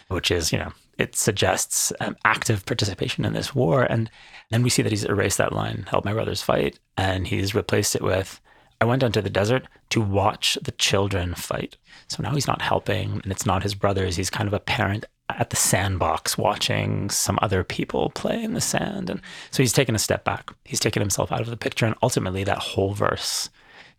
which 0.09 0.31
is 0.31 0.51
you 0.51 0.59
know 0.59 0.73
it 0.99 1.15
suggests 1.15 1.93
um, 2.01 2.15
active 2.25 2.65
participation 2.65 3.25
in 3.25 3.33
this 3.33 3.55
war. 3.55 3.83
And 3.83 4.11
then 4.51 4.61
we 4.61 4.69
see 4.69 4.81
that 4.81 4.91
he's 4.91 5.05
erased 5.05 5.37
that 5.37 5.53
line, 5.53 5.85
help 5.89 6.05
my 6.05 6.13
brothers 6.13 6.41
fight, 6.41 6.77
and 6.97 7.25
he's 7.25 7.55
replaced 7.55 7.95
it 7.95 8.03
with, 8.03 8.41
I 8.81 8.85
went 8.85 9.01
down 9.01 9.13
to 9.13 9.21
the 9.21 9.29
desert 9.29 9.67
to 9.91 10.01
watch 10.01 10.57
the 10.61 10.71
children 10.73 11.33
fight. 11.35 11.77
So 12.07 12.21
now 12.21 12.33
he's 12.33 12.47
not 12.47 12.61
helping, 12.61 13.21
and 13.23 13.31
it's 13.31 13.45
not 13.45 13.63
his 13.63 13.75
brothers. 13.75 14.17
He's 14.17 14.29
kind 14.29 14.47
of 14.47 14.53
a 14.53 14.59
parent 14.59 15.05
at 15.29 15.51
the 15.51 15.55
sandbox 15.55 16.37
watching 16.37 17.09
some 17.09 17.39
other 17.41 17.63
people 17.63 18.09
play 18.09 18.43
in 18.43 18.53
the 18.53 18.61
sand. 18.61 19.09
And 19.09 19.21
so 19.51 19.63
he's 19.63 19.73
taken 19.73 19.95
a 19.95 19.99
step 19.99 20.23
back. 20.25 20.51
He's 20.65 20.79
taken 20.79 21.01
himself 21.01 21.31
out 21.31 21.41
of 21.41 21.47
the 21.47 21.57
picture. 21.57 21.85
And 21.85 21.95
ultimately, 22.01 22.43
that 22.43 22.57
whole 22.57 22.93
verse 22.93 23.49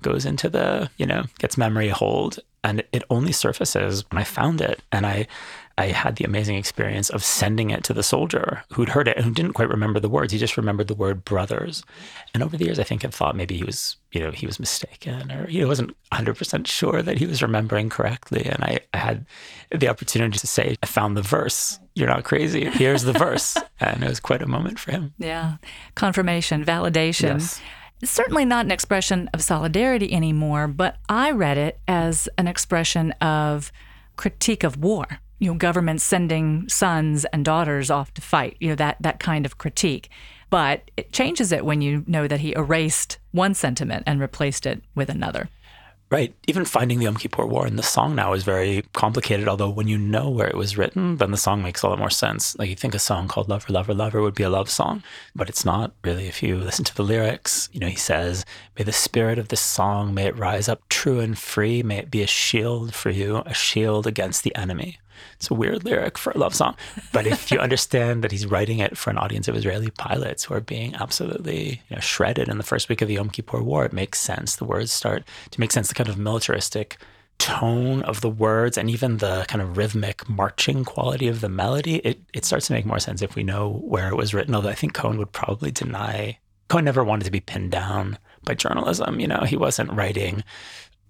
goes 0.02 0.26
into 0.26 0.48
the, 0.48 0.90
you 0.96 1.06
know, 1.06 1.24
gets 1.38 1.56
memory 1.56 1.88
hold. 1.88 2.40
And 2.62 2.82
it 2.92 3.04
only 3.08 3.32
surfaces 3.32 4.04
when 4.10 4.20
I 4.20 4.24
found 4.24 4.60
it. 4.60 4.82
And 4.92 5.06
I 5.06 5.28
I 5.80 5.86
had 5.86 6.16
the 6.16 6.26
amazing 6.26 6.56
experience 6.56 7.08
of 7.08 7.24
sending 7.24 7.70
it 7.70 7.84
to 7.84 7.94
the 7.94 8.02
soldier 8.02 8.62
who'd 8.74 8.90
heard 8.90 9.08
it 9.08 9.16
and 9.16 9.24
who 9.24 9.32
didn't 9.32 9.54
quite 9.54 9.70
remember 9.70 9.98
the 9.98 10.10
words. 10.10 10.30
He 10.30 10.38
just 10.38 10.58
remembered 10.58 10.88
the 10.88 10.94
word 10.94 11.24
brothers. 11.24 11.82
And 12.34 12.42
over 12.42 12.58
the 12.58 12.66
years, 12.66 12.78
I 12.78 12.82
think 12.82 13.02
I've 13.02 13.14
thought 13.14 13.34
maybe 13.34 13.56
he 13.56 13.64
was, 13.64 13.96
you 14.12 14.20
know, 14.20 14.30
he 14.30 14.44
was 14.44 14.60
mistaken 14.60 15.32
or 15.32 15.46
he 15.46 15.64
wasn't 15.64 15.96
100% 16.12 16.66
sure 16.66 17.00
that 17.00 17.16
he 17.16 17.24
was 17.24 17.40
remembering 17.40 17.88
correctly. 17.88 18.44
And 18.44 18.62
I, 18.62 18.80
I 18.92 18.98
had 18.98 19.26
the 19.70 19.88
opportunity 19.88 20.38
to 20.38 20.46
say, 20.46 20.76
I 20.82 20.86
found 20.86 21.16
the 21.16 21.22
verse. 21.22 21.80
You're 21.94 22.08
not 22.08 22.24
crazy. 22.24 22.66
Here's 22.66 23.04
the 23.04 23.14
verse. 23.14 23.56
And 23.82 24.04
it 24.04 24.08
was 24.10 24.20
quite 24.20 24.42
a 24.42 24.46
moment 24.46 24.78
for 24.78 24.90
him. 24.90 25.14
Yeah. 25.16 25.56
Confirmation, 25.94 26.62
validation. 26.62 27.38
Yes. 27.38 27.62
Certainly 28.04 28.44
not 28.44 28.66
an 28.66 28.70
expression 28.70 29.30
of 29.32 29.42
solidarity 29.42 30.12
anymore, 30.12 30.68
but 30.68 30.98
I 31.08 31.30
read 31.30 31.56
it 31.56 31.80
as 31.88 32.28
an 32.36 32.46
expression 32.46 33.12
of 33.12 33.72
critique 34.16 34.64
of 34.64 34.76
war 34.76 35.20
you 35.40 35.48
know 35.48 35.58
governments 35.58 36.04
sending 36.04 36.68
sons 36.68 37.24
and 37.32 37.44
daughters 37.44 37.90
off 37.90 38.14
to 38.14 38.20
fight. 38.20 38.56
You 38.60 38.68
know 38.68 38.76
that 38.76 38.98
that 39.00 39.18
kind 39.18 39.44
of 39.44 39.58
critique. 39.58 40.08
But 40.50 40.90
it 40.96 41.12
changes 41.12 41.52
it 41.52 41.64
when 41.64 41.80
you 41.80 42.04
know 42.06 42.26
that 42.26 42.40
he 42.40 42.52
erased 42.54 43.18
one 43.30 43.54
sentiment 43.54 44.02
and 44.06 44.20
replaced 44.20 44.66
it 44.66 44.82
with 44.94 45.08
another. 45.08 45.48
Right. 46.10 46.34
Even 46.48 46.64
finding 46.64 46.98
the 46.98 47.04
Yom 47.04 47.14
Kippur 47.14 47.46
War 47.46 47.68
in 47.68 47.76
the 47.76 47.84
song 47.84 48.16
now 48.16 48.32
is 48.32 48.42
very 48.42 48.82
complicated. 48.94 49.46
Although 49.46 49.70
when 49.70 49.86
you 49.86 49.96
know 49.96 50.28
where 50.28 50.48
it 50.48 50.56
was 50.56 50.76
written, 50.76 51.18
then 51.18 51.30
the 51.30 51.36
song 51.36 51.62
makes 51.62 51.82
a 51.82 51.88
lot 51.88 52.00
more 52.00 52.10
sense. 52.10 52.58
Like 52.58 52.68
you 52.68 52.74
think 52.74 52.96
a 52.96 52.98
song 52.98 53.28
called 53.28 53.48
Lover, 53.48 53.72
Lover, 53.72 53.94
Lover 53.94 54.20
would 54.20 54.34
be 54.34 54.42
a 54.42 54.50
love 54.50 54.68
song, 54.68 55.04
but 55.36 55.48
it's 55.48 55.64
not 55.64 55.92
really. 56.02 56.26
If 56.26 56.42
you 56.42 56.56
listen 56.56 56.84
to 56.86 56.96
the 56.96 57.04
lyrics, 57.04 57.68
you 57.72 57.78
know, 57.78 57.86
he 57.86 57.94
says, 57.94 58.44
May 58.76 58.82
the 58.82 58.90
spirit 58.90 59.38
of 59.38 59.48
this 59.48 59.60
song, 59.60 60.12
may 60.12 60.26
it 60.26 60.36
rise 60.36 60.68
up 60.68 60.82
true 60.88 61.20
and 61.20 61.38
free. 61.38 61.84
May 61.84 61.98
it 61.98 62.10
be 62.10 62.22
a 62.22 62.26
shield 62.26 62.92
for 62.92 63.10
you, 63.10 63.44
a 63.46 63.54
shield 63.54 64.04
against 64.08 64.42
the 64.42 64.54
enemy. 64.56 64.98
It's 65.34 65.50
a 65.50 65.54
weird 65.54 65.84
lyric 65.84 66.18
for 66.18 66.30
a 66.30 66.38
love 66.38 66.54
song. 66.54 66.76
But 67.12 67.26
if 67.26 67.50
you 67.50 67.58
understand 67.58 68.22
that 68.22 68.32
he's 68.32 68.46
writing 68.46 68.78
it 68.78 68.96
for 68.96 69.10
an 69.10 69.18
audience 69.18 69.48
of 69.48 69.56
Israeli 69.56 69.90
pilots 69.90 70.44
who 70.44 70.54
are 70.54 70.60
being 70.60 70.94
absolutely 70.94 71.82
you 71.88 71.96
know, 71.96 72.00
shredded 72.00 72.48
in 72.48 72.58
the 72.58 72.64
first 72.64 72.88
week 72.88 73.02
of 73.02 73.08
the 73.08 73.14
Yom 73.14 73.30
Kippur 73.30 73.62
War, 73.62 73.84
it 73.84 73.92
makes 73.92 74.20
sense. 74.20 74.56
The 74.56 74.64
words 74.64 74.92
start 74.92 75.24
to 75.50 75.60
make 75.60 75.72
sense. 75.72 75.88
The 75.88 75.94
kind 75.94 76.08
of 76.08 76.18
militaristic 76.18 76.98
tone 77.40 78.02
of 78.02 78.20
the 78.20 78.28
words 78.28 78.76
and 78.76 78.90
even 78.90 79.16
the 79.16 79.46
kind 79.48 79.62
of 79.62 79.78
rhythmic 79.78 80.28
marching 80.28 80.84
quality 80.84 81.26
of 81.26 81.40
the 81.40 81.48
melody, 81.48 81.96
it, 81.96 82.20
it 82.34 82.44
starts 82.44 82.66
to 82.66 82.74
make 82.74 82.84
more 82.84 82.98
sense 82.98 83.22
if 83.22 83.34
we 83.34 83.42
know 83.42 83.80
where 83.82 84.08
it 84.10 84.16
was 84.16 84.34
written. 84.34 84.54
Although 84.54 84.68
I 84.68 84.74
think 84.74 84.92
Cohen 84.92 85.16
would 85.18 85.32
probably 85.32 85.70
deny, 85.70 86.38
Cohen 86.68 86.84
never 86.84 87.02
wanted 87.02 87.24
to 87.24 87.30
be 87.30 87.40
pinned 87.40 87.72
down 87.72 88.18
by 88.44 88.54
journalism. 88.54 89.18
You 89.18 89.26
know, 89.26 89.44
he 89.46 89.56
wasn't 89.56 89.92
writing 89.92 90.44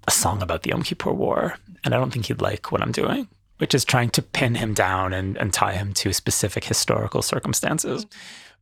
a 0.06 0.10
song 0.10 0.40
about 0.40 0.62
the 0.62 0.70
Yom 0.70 0.84
Kippur 0.84 1.12
War. 1.12 1.56
And 1.84 1.94
I 1.94 1.98
don't 1.98 2.12
think 2.12 2.26
he'd 2.26 2.40
like 2.40 2.70
what 2.70 2.80
I'm 2.80 2.92
doing 2.92 3.28
which 3.60 3.74
is 3.74 3.84
trying 3.84 4.08
to 4.08 4.22
pin 4.22 4.54
him 4.54 4.72
down 4.72 5.12
and, 5.12 5.36
and 5.36 5.52
tie 5.52 5.74
him 5.74 5.92
to 5.92 6.14
specific 6.14 6.64
historical 6.64 7.20
circumstances. 7.20 8.06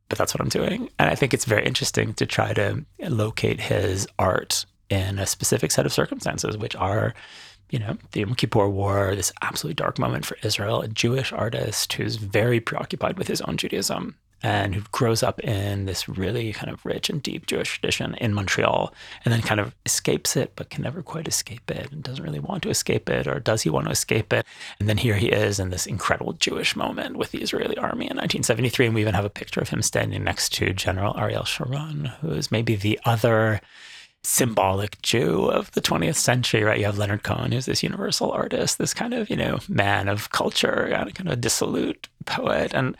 But 0.09 0.17
that's 0.17 0.33
what 0.33 0.41
I'm 0.41 0.49
doing. 0.49 0.89
And 0.99 1.09
I 1.09 1.15
think 1.15 1.33
it's 1.33 1.45
very 1.45 1.65
interesting 1.65 2.13
to 2.15 2.25
try 2.25 2.51
to 2.53 2.83
locate 3.07 3.61
his 3.61 4.07
art 4.17 4.65
in 4.89 5.17
a 5.17 5.25
specific 5.25 5.71
set 5.71 5.85
of 5.85 5.93
circumstances, 5.93 6.57
which 6.57 6.75
are, 6.75 7.13
you 7.69 7.79
know, 7.79 7.97
the 8.11 8.19
Yom 8.19 8.35
Kippur 8.35 8.67
War, 8.67 9.15
this 9.15 9.31
absolutely 9.41 9.75
dark 9.75 9.99
moment 9.99 10.25
for 10.25 10.35
Israel, 10.43 10.81
a 10.81 10.87
Jewish 10.89 11.31
artist 11.31 11.93
who's 11.93 12.17
very 12.17 12.59
preoccupied 12.59 13.17
with 13.17 13.27
his 13.27 13.39
own 13.41 13.55
Judaism 13.55 14.15
and 14.41 14.75
who 14.75 14.81
grows 14.91 15.21
up 15.21 15.39
in 15.41 15.85
this 15.85 16.07
really 16.07 16.53
kind 16.53 16.71
of 16.71 16.85
rich 16.85 17.09
and 17.09 17.21
deep 17.21 17.45
Jewish 17.45 17.73
tradition 17.73 18.15
in 18.15 18.33
Montreal 18.33 18.93
and 19.25 19.33
then 19.33 19.41
kind 19.41 19.59
of 19.59 19.75
escapes 19.85 20.35
it, 20.35 20.53
but 20.55 20.69
can 20.69 20.83
never 20.83 21.01
quite 21.01 21.27
escape 21.27 21.69
it 21.69 21.91
and 21.91 22.01
doesn't 22.01 22.23
really 22.23 22.39
want 22.39 22.63
to 22.63 22.69
escape 22.69 23.09
it, 23.09 23.27
or 23.27 23.39
does 23.39 23.63
he 23.63 23.69
want 23.69 23.85
to 23.85 23.91
escape 23.91 24.31
it? 24.31 24.45
And 24.79 24.87
then 24.87 24.97
here 24.97 25.15
he 25.15 25.29
is 25.29 25.59
in 25.59 25.69
this 25.69 25.85
incredible 25.85 26.33
Jewish 26.33 26.75
moment 26.75 27.17
with 27.17 27.31
the 27.31 27.41
Israeli 27.41 27.77
army 27.77 28.05
in 28.05 28.17
1973. 28.17 28.85
And 28.85 28.95
we 28.95 29.01
even 29.01 29.13
have 29.13 29.25
a 29.25 29.29
picture 29.29 29.59
of 29.59 29.69
him 29.69 29.81
standing 29.81 30.23
next 30.23 30.53
to 30.53 30.73
General 30.73 31.17
Ariel 31.17 31.45
Sharon, 31.45 32.05
who 32.21 32.31
is 32.31 32.51
maybe 32.51 32.75
the 32.75 32.99
other 33.05 33.61
symbolic 34.21 35.01
Jew 35.01 35.45
of 35.45 35.71
the 35.71 35.81
20th 35.81 36.15
century, 36.15 36.63
right? 36.63 36.77
You 36.77 36.85
have 36.85 36.97
Leonard 36.97 37.23
Cohen, 37.23 37.53
who's 37.53 37.65
this 37.65 37.83
universal 37.83 38.31
artist, 38.31 38.77
this 38.77 38.93
kind 38.93 39.13
of, 39.13 39.29
you 39.29 39.37
know, 39.37 39.59
man 39.69 40.09
of 40.09 40.31
culture, 40.31 40.89
kind 41.13 41.29
of 41.29 41.39
dissolute 41.39 42.09
poet. 42.25 42.73
And 42.73 42.97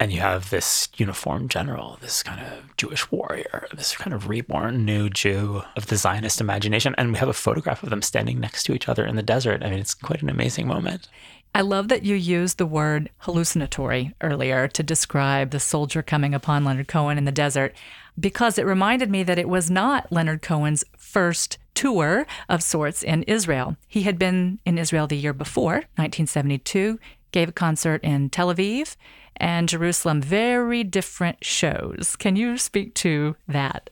and 0.00 0.10
you 0.10 0.20
have 0.20 0.48
this 0.48 0.88
uniformed 0.96 1.50
general, 1.50 1.98
this 2.00 2.22
kind 2.22 2.40
of 2.40 2.74
Jewish 2.78 3.10
warrior, 3.12 3.66
this 3.74 3.94
kind 3.94 4.14
of 4.14 4.30
reborn 4.30 4.86
new 4.86 5.10
Jew 5.10 5.62
of 5.76 5.88
the 5.88 5.96
Zionist 5.96 6.40
imagination. 6.40 6.94
And 6.96 7.12
we 7.12 7.18
have 7.18 7.28
a 7.28 7.34
photograph 7.34 7.82
of 7.82 7.90
them 7.90 8.00
standing 8.00 8.40
next 8.40 8.64
to 8.64 8.72
each 8.72 8.88
other 8.88 9.04
in 9.04 9.16
the 9.16 9.22
desert. 9.22 9.62
I 9.62 9.68
mean, 9.68 9.78
it's 9.78 9.92
quite 9.92 10.22
an 10.22 10.30
amazing 10.30 10.66
moment. 10.66 11.08
I 11.54 11.60
love 11.60 11.88
that 11.88 12.02
you 12.02 12.14
used 12.14 12.56
the 12.56 12.64
word 12.64 13.10
hallucinatory 13.18 14.14
earlier 14.22 14.68
to 14.68 14.82
describe 14.82 15.50
the 15.50 15.60
soldier 15.60 16.00
coming 16.00 16.32
upon 16.32 16.64
Leonard 16.64 16.88
Cohen 16.88 17.18
in 17.18 17.24
the 17.24 17.32
desert, 17.32 17.74
because 18.18 18.56
it 18.56 18.64
reminded 18.64 19.10
me 19.10 19.22
that 19.24 19.38
it 19.38 19.48
was 19.48 19.70
not 19.70 20.10
Leonard 20.10 20.40
Cohen's 20.42 20.84
first 20.96 21.58
tour 21.74 22.26
of 22.48 22.62
sorts 22.62 23.02
in 23.02 23.24
Israel. 23.24 23.76
He 23.86 24.02
had 24.02 24.18
been 24.18 24.60
in 24.64 24.78
Israel 24.78 25.08
the 25.08 25.16
year 25.16 25.32
before, 25.32 25.74
1972, 25.96 27.00
gave 27.32 27.48
a 27.48 27.52
concert 27.52 28.02
in 28.04 28.30
Tel 28.30 28.54
Aviv 28.54 28.96
and 29.40 29.68
Jerusalem, 29.68 30.20
very 30.20 30.84
different 30.84 31.44
shows. 31.44 32.14
Can 32.18 32.36
you 32.36 32.58
speak 32.58 32.94
to 32.96 33.36
that? 33.48 33.90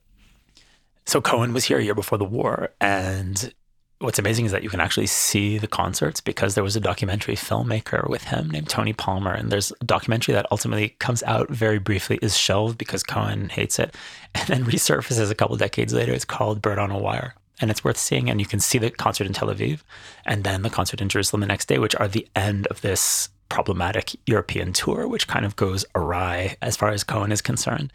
So 1.06 1.20
Cohen 1.20 1.54
was 1.54 1.64
here 1.64 1.78
a 1.78 1.82
year 1.82 1.94
before 1.94 2.18
the 2.18 2.24
war, 2.24 2.70
and 2.80 3.52
what's 4.00 4.18
amazing 4.18 4.44
is 4.44 4.52
that 4.52 4.62
you 4.62 4.68
can 4.68 4.80
actually 4.80 5.06
see 5.06 5.58
the 5.58 5.66
concerts 5.66 6.20
because 6.20 6.54
there 6.54 6.62
was 6.62 6.76
a 6.76 6.80
documentary 6.80 7.34
filmmaker 7.34 8.08
with 8.08 8.24
him 8.24 8.50
named 8.50 8.68
Tony 8.68 8.92
Palmer, 8.92 9.32
and 9.32 9.50
there's 9.50 9.72
a 9.80 9.84
documentary 9.84 10.34
that 10.34 10.46
ultimately 10.50 10.90
comes 10.98 11.22
out 11.22 11.48
very 11.48 11.78
briefly, 11.78 12.18
is 12.20 12.36
shelved 12.36 12.76
because 12.76 13.02
Cohen 13.02 13.48
hates 13.48 13.78
it, 13.78 13.94
and 14.34 14.46
then 14.48 14.64
resurfaces 14.64 15.30
a 15.30 15.34
couple 15.34 15.56
decades 15.56 15.94
later. 15.94 16.12
It's 16.12 16.26
called 16.26 16.60
Bird 16.62 16.78
on 16.78 16.90
a 16.90 16.98
Wire. 16.98 17.34
And 17.60 17.72
it's 17.72 17.82
worth 17.82 17.96
seeing. 17.96 18.30
And 18.30 18.38
you 18.38 18.46
can 18.46 18.60
see 18.60 18.78
the 18.78 18.88
concert 18.88 19.26
in 19.26 19.32
Tel 19.32 19.48
Aviv 19.48 19.80
and 20.24 20.44
then 20.44 20.62
the 20.62 20.70
concert 20.70 21.00
in 21.00 21.08
Jerusalem 21.08 21.40
the 21.40 21.48
next 21.48 21.66
day, 21.66 21.80
which 21.80 21.96
are 21.96 22.06
the 22.06 22.28
end 22.36 22.68
of 22.68 22.82
this 22.82 23.30
problematic 23.48 24.16
European 24.26 24.72
tour, 24.72 25.06
which 25.06 25.26
kind 25.26 25.44
of 25.44 25.56
goes 25.56 25.84
awry 25.94 26.56
as 26.60 26.76
far 26.76 26.90
as 26.90 27.04
Cohen 27.04 27.32
is 27.32 27.42
concerned. 27.42 27.92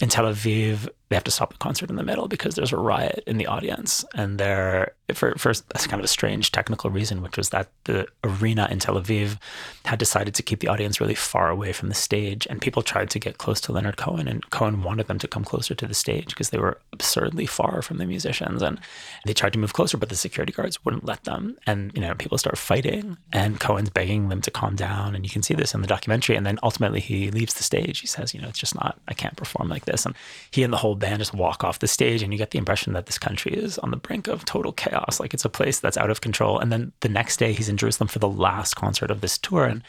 In 0.00 0.08
Tel 0.08 0.24
Aviv, 0.24 0.88
they 1.08 1.16
have 1.16 1.24
to 1.24 1.30
stop 1.30 1.52
the 1.52 1.58
concert 1.58 1.88
in 1.88 1.96
the 1.96 2.02
middle 2.02 2.26
because 2.26 2.56
there's 2.56 2.72
a 2.72 2.76
riot 2.76 3.22
in 3.26 3.36
the 3.36 3.46
audience. 3.46 4.04
And 4.14 4.38
they're, 4.38 4.94
for, 5.14 5.36
for 5.36 5.52
that's 5.52 5.86
kind 5.86 6.00
of 6.00 6.04
a 6.04 6.08
strange 6.08 6.50
technical 6.50 6.90
reason, 6.90 7.22
which 7.22 7.36
was 7.36 7.50
that 7.50 7.68
the 7.84 8.08
arena 8.24 8.66
in 8.70 8.80
Tel 8.80 9.00
Aviv 9.00 9.38
had 9.84 10.00
decided 10.00 10.34
to 10.34 10.42
keep 10.42 10.58
the 10.58 10.66
audience 10.66 11.00
really 11.00 11.14
far 11.14 11.48
away 11.48 11.72
from 11.72 11.88
the 11.88 11.94
stage. 11.94 12.44
And 12.50 12.60
people 12.60 12.82
tried 12.82 13.10
to 13.10 13.20
get 13.20 13.38
close 13.38 13.60
to 13.62 13.72
Leonard 13.72 13.96
Cohen, 13.96 14.26
and 14.26 14.50
Cohen 14.50 14.82
wanted 14.82 15.06
them 15.06 15.20
to 15.20 15.28
come 15.28 15.44
closer 15.44 15.76
to 15.76 15.86
the 15.86 15.94
stage 15.94 16.28
because 16.30 16.50
they 16.50 16.58
were 16.58 16.80
absurdly 16.92 17.46
far 17.46 17.82
from 17.82 17.98
the 17.98 18.06
musicians. 18.06 18.60
And 18.60 18.80
they 19.24 19.34
tried 19.34 19.52
to 19.52 19.60
move 19.60 19.74
closer, 19.74 19.96
but 19.96 20.08
the 20.08 20.16
security 20.16 20.52
guards 20.52 20.84
wouldn't 20.84 21.04
let 21.04 21.22
them. 21.22 21.56
And, 21.68 21.92
you 21.94 22.00
know, 22.00 22.16
people 22.16 22.36
start 22.36 22.58
fighting, 22.58 23.16
and 23.32 23.60
Cohen's 23.60 23.90
begging 23.90 24.28
them 24.28 24.40
to 24.40 24.50
calm 24.50 24.74
down. 24.74 25.14
And 25.14 25.24
you 25.24 25.30
can 25.30 25.44
see 25.44 25.54
this 25.54 25.72
in 25.72 25.82
the 25.82 25.86
documentary. 25.86 26.34
And 26.34 26.44
then 26.44 26.58
ultimately 26.64 26.98
he 26.98 27.30
leaves 27.30 27.54
the 27.54 27.62
stage. 27.62 28.00
He 28.00 28.08
says, 28.08 28.34
you 28.34 28.40
know, 28.40 28.48
it's 28.48 28.58
just 28.58 28.74
not, 28.74 28.98
I 29.06 29.14
can't 29.14 29.36
perform 29.36 29.68
like 29.68 29.84
this. 29.84 30.04
And 30.04 30.16
he 30.50 30.64
and 30.64 30.72
the 30.72 30.78
whole 30.78 30.95
band 30.96 31.18
just 31.18 31.34
walk 31.34 31.64
off 31.64 31.78
the 31.78 31.86
stage 31.86 32.22
and 32.22 32.32
you 32.32 32.38
get 32.38 32.50
the 32.50 32.58
impression 32.58 32.92
that 32.92 33.06
this 33.06 33.18
country 33.18 33.52
is 33.52 33.78
on 33.78 33.90
the 33.90 33.96
brink 33.96 34.28
of 34.28 34.44
total 34.44 34.72
chaos. 34.72 35.20
Like 35.20 35.34
it's 35.34 35.44
a 35.44 35.50
place 35.50 35.80
that's 35.80 35.96
out 35.96 36.10
of 36.10 36.20
control. 36.20 36.58
And 36.58 36.72
then 36.72 36.92
the 37.00 37.08
next 37.08 37.38
day 37.38 37.52
he's 37.52 37.68
in 37.68 37.76
Jerusalem 37.76 38.08
for 38.08 38.18
the 38.18 38.28
last 38.28 38.74
concert 38.74 39.10
of 39.10 39.20
this 39.20 39.38
tour. 39.38 39.64
And 39.64 39.82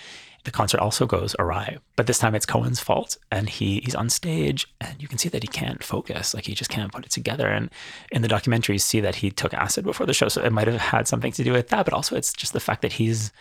the 0.44 0.52
concert 0.52 0.80
also 0.80 1.06
goes 1.06 1.36
awry. 1.40 1.78
But 1.96 2.08
this 2.08 2.20
time 2.20 2.36
it's 2.36 2.46
Cohen's 2.46 2.80
fault. 2.80 3.18
And 3.32 3.50
he 3.50 3.82
he's 3.84 3.96
on 3.96 4.10
stage 4.10 4.68
and 4.80 5.02
you 5.02 5.08
can 5.08 5.18
see 5.18 5.30
that 5.30 5.44
he 5.44 5.48
can't 5.48 5.84
focus. 5.84 6.34
Like 6.34 6.46
he 6.46 6.54
just 6.54 6.70
can't 6.70 6.92
put 6.92 7.06
it 7.06 7.12
together. 7.12 7.48
And 7.48 7.70
in 8.12 8.22
the 8.22 8.28
documentary 8.28 8.76
you 8.76 8.80
see 8.80 9.00
that 9.02 9.16
he 9.16 9.32
took 9.32 9.54
acid 9.54 9.84
before 9.86 10.06
the 10.06 10.14
show. 10.14 10.28
So 10.28 10.44
it 10.44 10.54
might 10.54 10.68
have 10.68 10.82
had 10.82 11.08
something 11.08 11.32
to 11.34 11.44
do 11.44 11.54
with 11.54 11.70
that. 11.70 11.86
But 11.86 11.94
also 11.94 12.16
it's 12.16 12.34
just 12.34 12.54
the 12.54 12.60
fact 12.60 12.82
that 12.82 12.94
he's 12.94 13.32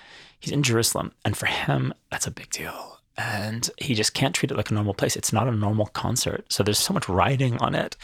he's 0.40 0.52
in 0.52 0.62
Jerusalem. 0.62 1.12
And 1.24 1.37
for 1.37 1.46
him, 1.46 1.92
that's 2.11 2.26
a 2.26 2.31
big 2.31 2.50
deal 2.50 2.95
and 3.18 3.70
he 3.79 3.94
just 3.94 4.14
can't 4.14 4.35
treat 4.35 4.50
it 4.50 4.57
like 4.57 4.70
a 4.70 4.74
normal 4.74 4.94
place. 4.94 5.16
It's 5.16 5.33
not 5.33 5.48
a 5.48 5.52
normal 5.52 5.87
concert. 5.87 6.44
So 6.52 6.62
there's 6.62 6.79
so 6.79 6.92
much 6.92 7.09
writing 7.09 7.57
on 7.59 7.74
it 7.74 7.96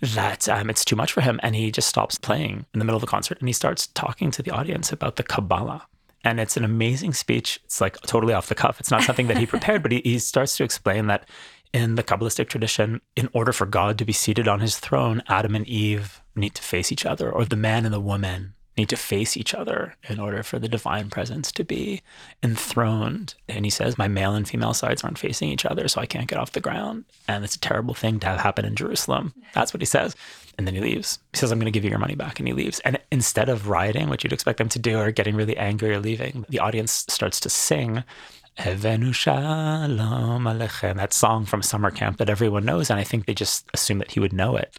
that 0.00 0.48
um, 0.48 0.70
it's 0.70 0.84
too 0.84 0.96
much 0.96 1.12
for 1.12 1.20
him. 1.20 1.38
And 1.42 1.54
he 1.54 1.70
just 1.70 1.88
stops 1.88 2.16
playing 2.16 2.64
in 2.72 2.78
the 2.78 2.84
middle 2.84 2.96
of 2.96 3.02
the 3.02 3.06
concert 3.06 3.38
and 3.40 3.48
he 3.48 3.52
starts 3.52 3.88
talking 3.88 4.30
to 4.30 4.42
the 4.42 4.50
audience 4.50 4.90
about 4.90 5.16
the 5.16 5.22
Kabbalah. 5.22 5.86
And 6.24 6.40
it's 6.40 6.56
an 6.56 6.64
amazing 6.64 7.12
speech. 7.12 7.60
It's 7.64 7.82
like 7.82 8.00
totally 8.02 8.32
off 8.32 8.48
the 8.48 8.54
cuff. 8.54 8.80
It's 8.80 8.90
not 8.90 9.02
something 9.02 9.26
that 9.26 9.36
he 9.36 9.44
prepared, 9.46 9.82
but 9.82 9.92
he, 9.92 10.00
he 10.02 10.18
starts 10.18 10.56
to 10.56 10.64
explain 10.64 11.08
that 11.08 11.28
in 11.74 11.96
the 11.96 12.04
Kabbalistic 12.04 12.48
tradition, 12.48 13.00
in 13.16 13.28
order 13.32 13.52
for 13.52 13.66
God 13.66 13.98
to 13.98 14.04
be 14.04 14.12
seated 14.12 14.46
on 14.46 14.60
his 14.60 14.78
throne, 14.78 15.22
Adam 15.26 15.56
and 15.56 15.66
Eve 15.66 16.22
need 16.36 16.54
to 16.54 16.62
face 16.62 16.92
each 16.92 17.04
other, 17.04 17.30
or 17.30 17.44
the 17.44 17.56
man 17.56 17.84
and 17.84 17.92
the 17.92 18.00
woman 18.00 18.53
need 18.76 18.88
to 18.88 18.96
face 18.96 19.36
each 19.36 19.54
other 19.54 19.94
in 20.08 20.18
order 20.18 20.42
for 20.42 20.58
the 20.58 20.68
divine 20.68 21.10
presence 21.10 21.52
to 21.52 21.64
be 21.64 22.02
enthroned. 22.42 23.34
And 23.48 23.64
he 23.64 23.70
says, 23.70 23.98
My 23.98 24.08
male 24.08 24.34
and 24.34 24.48
female 24.48 24.74
sides 24.74 25.04
aren't 25.04 25.18
facing 25.18 25.50
each 25.50 25.64
other, 25.64 25.86
so 25.88 26.00
I 26.00 26.06
can't 26.06 26.28
get 26.28 26.38
off 26.38 26.52
the 26.52 26.60
ground. 26.60 27.04
And 27.28 27.44
it's 27.44 27.56
a 27.56 27.60
terrible 27.60 27.94
thing 27.94 28.20
to 28.20 28.26
have 28.26 28.40
happen 28.40 28.64
in 28.64 28.74
Jerusalem. 28.74 29.34
That's 29.52 29.72
what 29.72 29.80
he 29.80 29.86
says. 29.86 30.16
And 30.56 30.66
then 30.66 30.74
he 30.74 30.80
leaves. 30.80 31.18
He 31.32 31.38
says, 31.38 31.50
I'm 31.50 31.58
going 31.58 31.66
to 31.66 31.76
give 31.76 31.84
you 31.84 31.90
your 31.90 31.98
money 31.98 32.14
back. 32.14 32.38
And 32.38 32.46
he 32.46 32.54
leaves. 32.54 32.80
And 32.80 32.98
instead 33.10 33.48
of 33.48 33.68
rioting, 33.68 34.08
which 34.08 34.24
you'd 34.24 34.32
expect 34.32 34.58
them 34.58 34.68
to 34.70 34.78
do, 34.78 34.98
or 34.98 35.10
getting 35.10 35.34
really 35.34 35.56
angry 35.56 35.92
or 35.92 36.00
leaving, 36.00 36.44
the 36.48 36.60
audience 36.60 37.04
starts 37.08 37.40
to 37.40 37.48
sing 37.48 38.04
Shalom 38.56 40.44
Aleichem, 40.44 40.96
that 40.96 41.12
song 41.12 41.44
from 41.44 41.62
summer 41.62 41.90
camp 41.90 42.18
that 42.18 42.30
everyone 42.30 42.64
knows. 42.64 42.88
And 42.90 43.00
I 43.00 43.04
think 43.04 43.26
they 43.26 43.34
just 43.34 43.68
assume 43.74 43.98
that 43.98 44.12
he 44.12 44.20
would 44.20 44.32
know 44.32 44.56
it. 44.56 44.76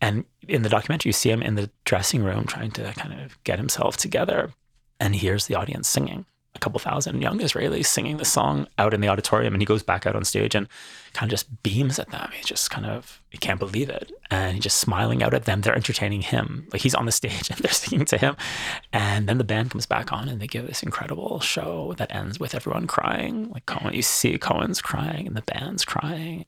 And 0.00 0.24
in 0.48 0.62
the 0.62 0.68
documentary, 0.68 1.10
you 1.10 1.12
see 1.12 1.30
him 1.30 1.42
in 1.42 1.54
the 1.54 1.70
dressing 1.84 2.24
room 2.24 2.46
trying 2.46 2.70
to 2.72 2.92
kind 2.94 3.20
of 3.20 3.42
get 3.44 3.58
himself 3.58 3.96
together 3.96 4.52
and 4.98 5.14
hears 5.14 5.46
the 5.46 5.54
audience 5.54 5.88
singing. 5.88 6.24
A 6.54 6.58
couple 6.58 6.80
thousand 6.80 7.22
young 7.22 7.38
Israelis 7.38 7.86
singing 7.86 8.16
the 8.16 8.24
song 8.24 8.66
out 8.76 8.92
in 8.92 9.00
the 9.00 9.08
auditorium. 9.08 9.54
And 9.54 9.62
he 9.62 9.66
goes 9.66 9.82
back 9.82 10.04
out 10.06 10.16
on 10.16 10.24
stage 10.24 10.54
and 10.54 10.66
kind 11.12 11.30
of 11.30 11.30
just 11.30 11.62
beams 11.62 11.98
at 11.98 12.10
them. 12.10 12.28
He 12.32 12.42
just 12.42 12.70
kind 12.70 12.86
of, 12.86 13.20
he 13.30 13.38
can't 13.38 13.60
believe 13.60 13.88
it. 13.88 14.10
And 14.30 14.54
he's 14.54 14.64
just 14.64 14.78
smiling 14.78 15.22
out 15.22 15.32
at 15.32 15.44
them. 15.44 15.60
They're 15.60 15.74
entertaining 15.74 16.22
him. 16.22 16.66
Like 16.72 16.82
he's 16.82 16.94
on 16.94 17.06
the 17.06 17.12
stage 17.20 17.50
and 17.50 17.58
they're 17.60 17.72
singing 17.72 18.04
to 18.06 18.18
him. 18.18 18.36
And 18.92 19.28
then 19.28 19.38
the 19.38 19.44
band 19.44 19.70
comes 19.70 19.86
back 19.86 20.12
on 20.12 20.28
and 20.28 20.40
they 20.40 20.48
give 20.48 20.66
this 20.66 20.82
incredible 20.82 21.38
show 21.40 21.94
that 21.98 22.14
ends 22.14 22.40
with 22.40 22.54
everyone 22.54 22.88
crying. 22.88 23.50
Like 23.50 23.66
Cohen, 23.66 23.94
you 23.94 24.02
see 24.02 24.36
Cohen's 24.36 24.82
crying 24.82 25.28
and 25.28 25.36
the 25.36 25.42
band's 25.42 25.84
crying. 25.84 26.46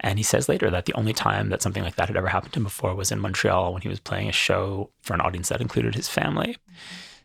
And 0.00 0.18
he 0.18 0.22
says 0.22 0.48
later 0.48 0.70
that 0.70 0.84
the 0.84 0.92
only 0.94 1.12
time 1.12 1.48
that 1.48 1.62
something 1.62 1.82
like 1.82 1.96
that 1.96 2.08
had 2.08 2.16
ever 2.16 2.28
happened 2.28 2.52
to 2.52 2.60
him 2.60 2.64
before 2.64 2.94
was 2.94 3.10
in 3.10 3.18
Montreal 3.18 3.72
when 3.72 3.82
he 3.82 3.88
was 3.88 3.98
playing 3.98 4.28
a 4.28 4.32
show 4.32 4.90
for 5.02 5.14
an 5.14 5.20
audience 5.20 5.48
that 5.48 5.60
included 5.60 5.94
his 5.94 6.08
family. 6.08 6.56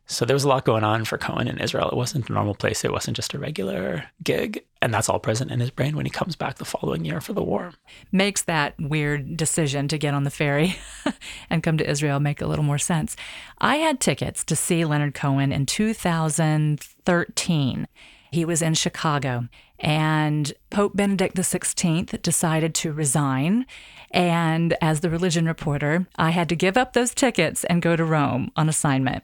So 0.06 0.26
there 0.26 0.36
was 0.36 0.44
a 0.44 0.50
lot 0.50 0.66
going 0.66 0.84
on 0.84 1.06
for 1.06 1.18
Cohen 1.18 1.48
in 1.48 1.60
Israel. 1.60 1.89
It 1.89 1.96
wasn't 1.96 2.30
a 2.30 2.34
normal 2.34 2.56
place. 2.56 2.84
It 2.84 2.92
wasn't 2.92 3.16
just 3.16 3.34
a 3.34 3.39
regular 3.39 4.04
gig. 4.22 4.66
And 4.82 4.94
that's 4.94 5.08
all 5.08 5.20
present 5.20 5.50
in 5.50 5.62
his 5.62 5.72
brain 5.72 5.96
when 5.96 6.06
he 6.06 6.10
comes 6.10 6.36
back 6.36 6.58
the 6.58 6.66
following 6.66 7.06
year 7.06 7.22
for 7.22 7.32
the 7.32 7.42
war. 7.42 7.72
Makes 8.12 8.42
that 8.44 8.76
weird 8.78 9.38
decision 9.38 9.88
to 9.88 9.98
get 9.98 10.13
on 10.13 10.26
the 10.26 10.30
ferry 10.30 10.76
and 11.50 11.63
come 11.63 11.78
to 11.78 11.89
Israel 11.89 12.20
make 12.20 12.42
a 12.42 12.48
little 12.48 12.66
more 12.66 12.78
sense. 12.78 13.16
I 13.60 13.78
had 13.78 14.02
tickets 14.02 14.44
to 14.44 14.58
see 14.58 14.84
Leonard 14.84 15.13
Cohen 15.13 15.54
in 15.54 15.66
2013. 15.66 17.88
He 18.32 18.46
was 18.46 18.62
in 18.63 18.74
Chicago, 18.74 19.48
and 19.80 20.54
Pope 20.72 20.96
Benedict 20.96 21.36
XVI 21.36 22.22
decided 22.22 22.74
to 22.76 22.92
resign. 22.92 23.66
And 24.10 24.76
as 24.82 25.02
the 25.02 25.10
religion 25.10 25.46
reporter, 25.46 26.08
I 26.16 26.32
had 26.32 26.50
to 26.50 26.56
give 26.56 26.76
up 26.76 26.94
those 26.94 27.13
tickets 27.13 27.63
and 27.66 27.82
go 27.82 27.96
to 27.96 28.04
Rome 28.04 28.52
on 28.56 28.70
assignment. 28.70 29.24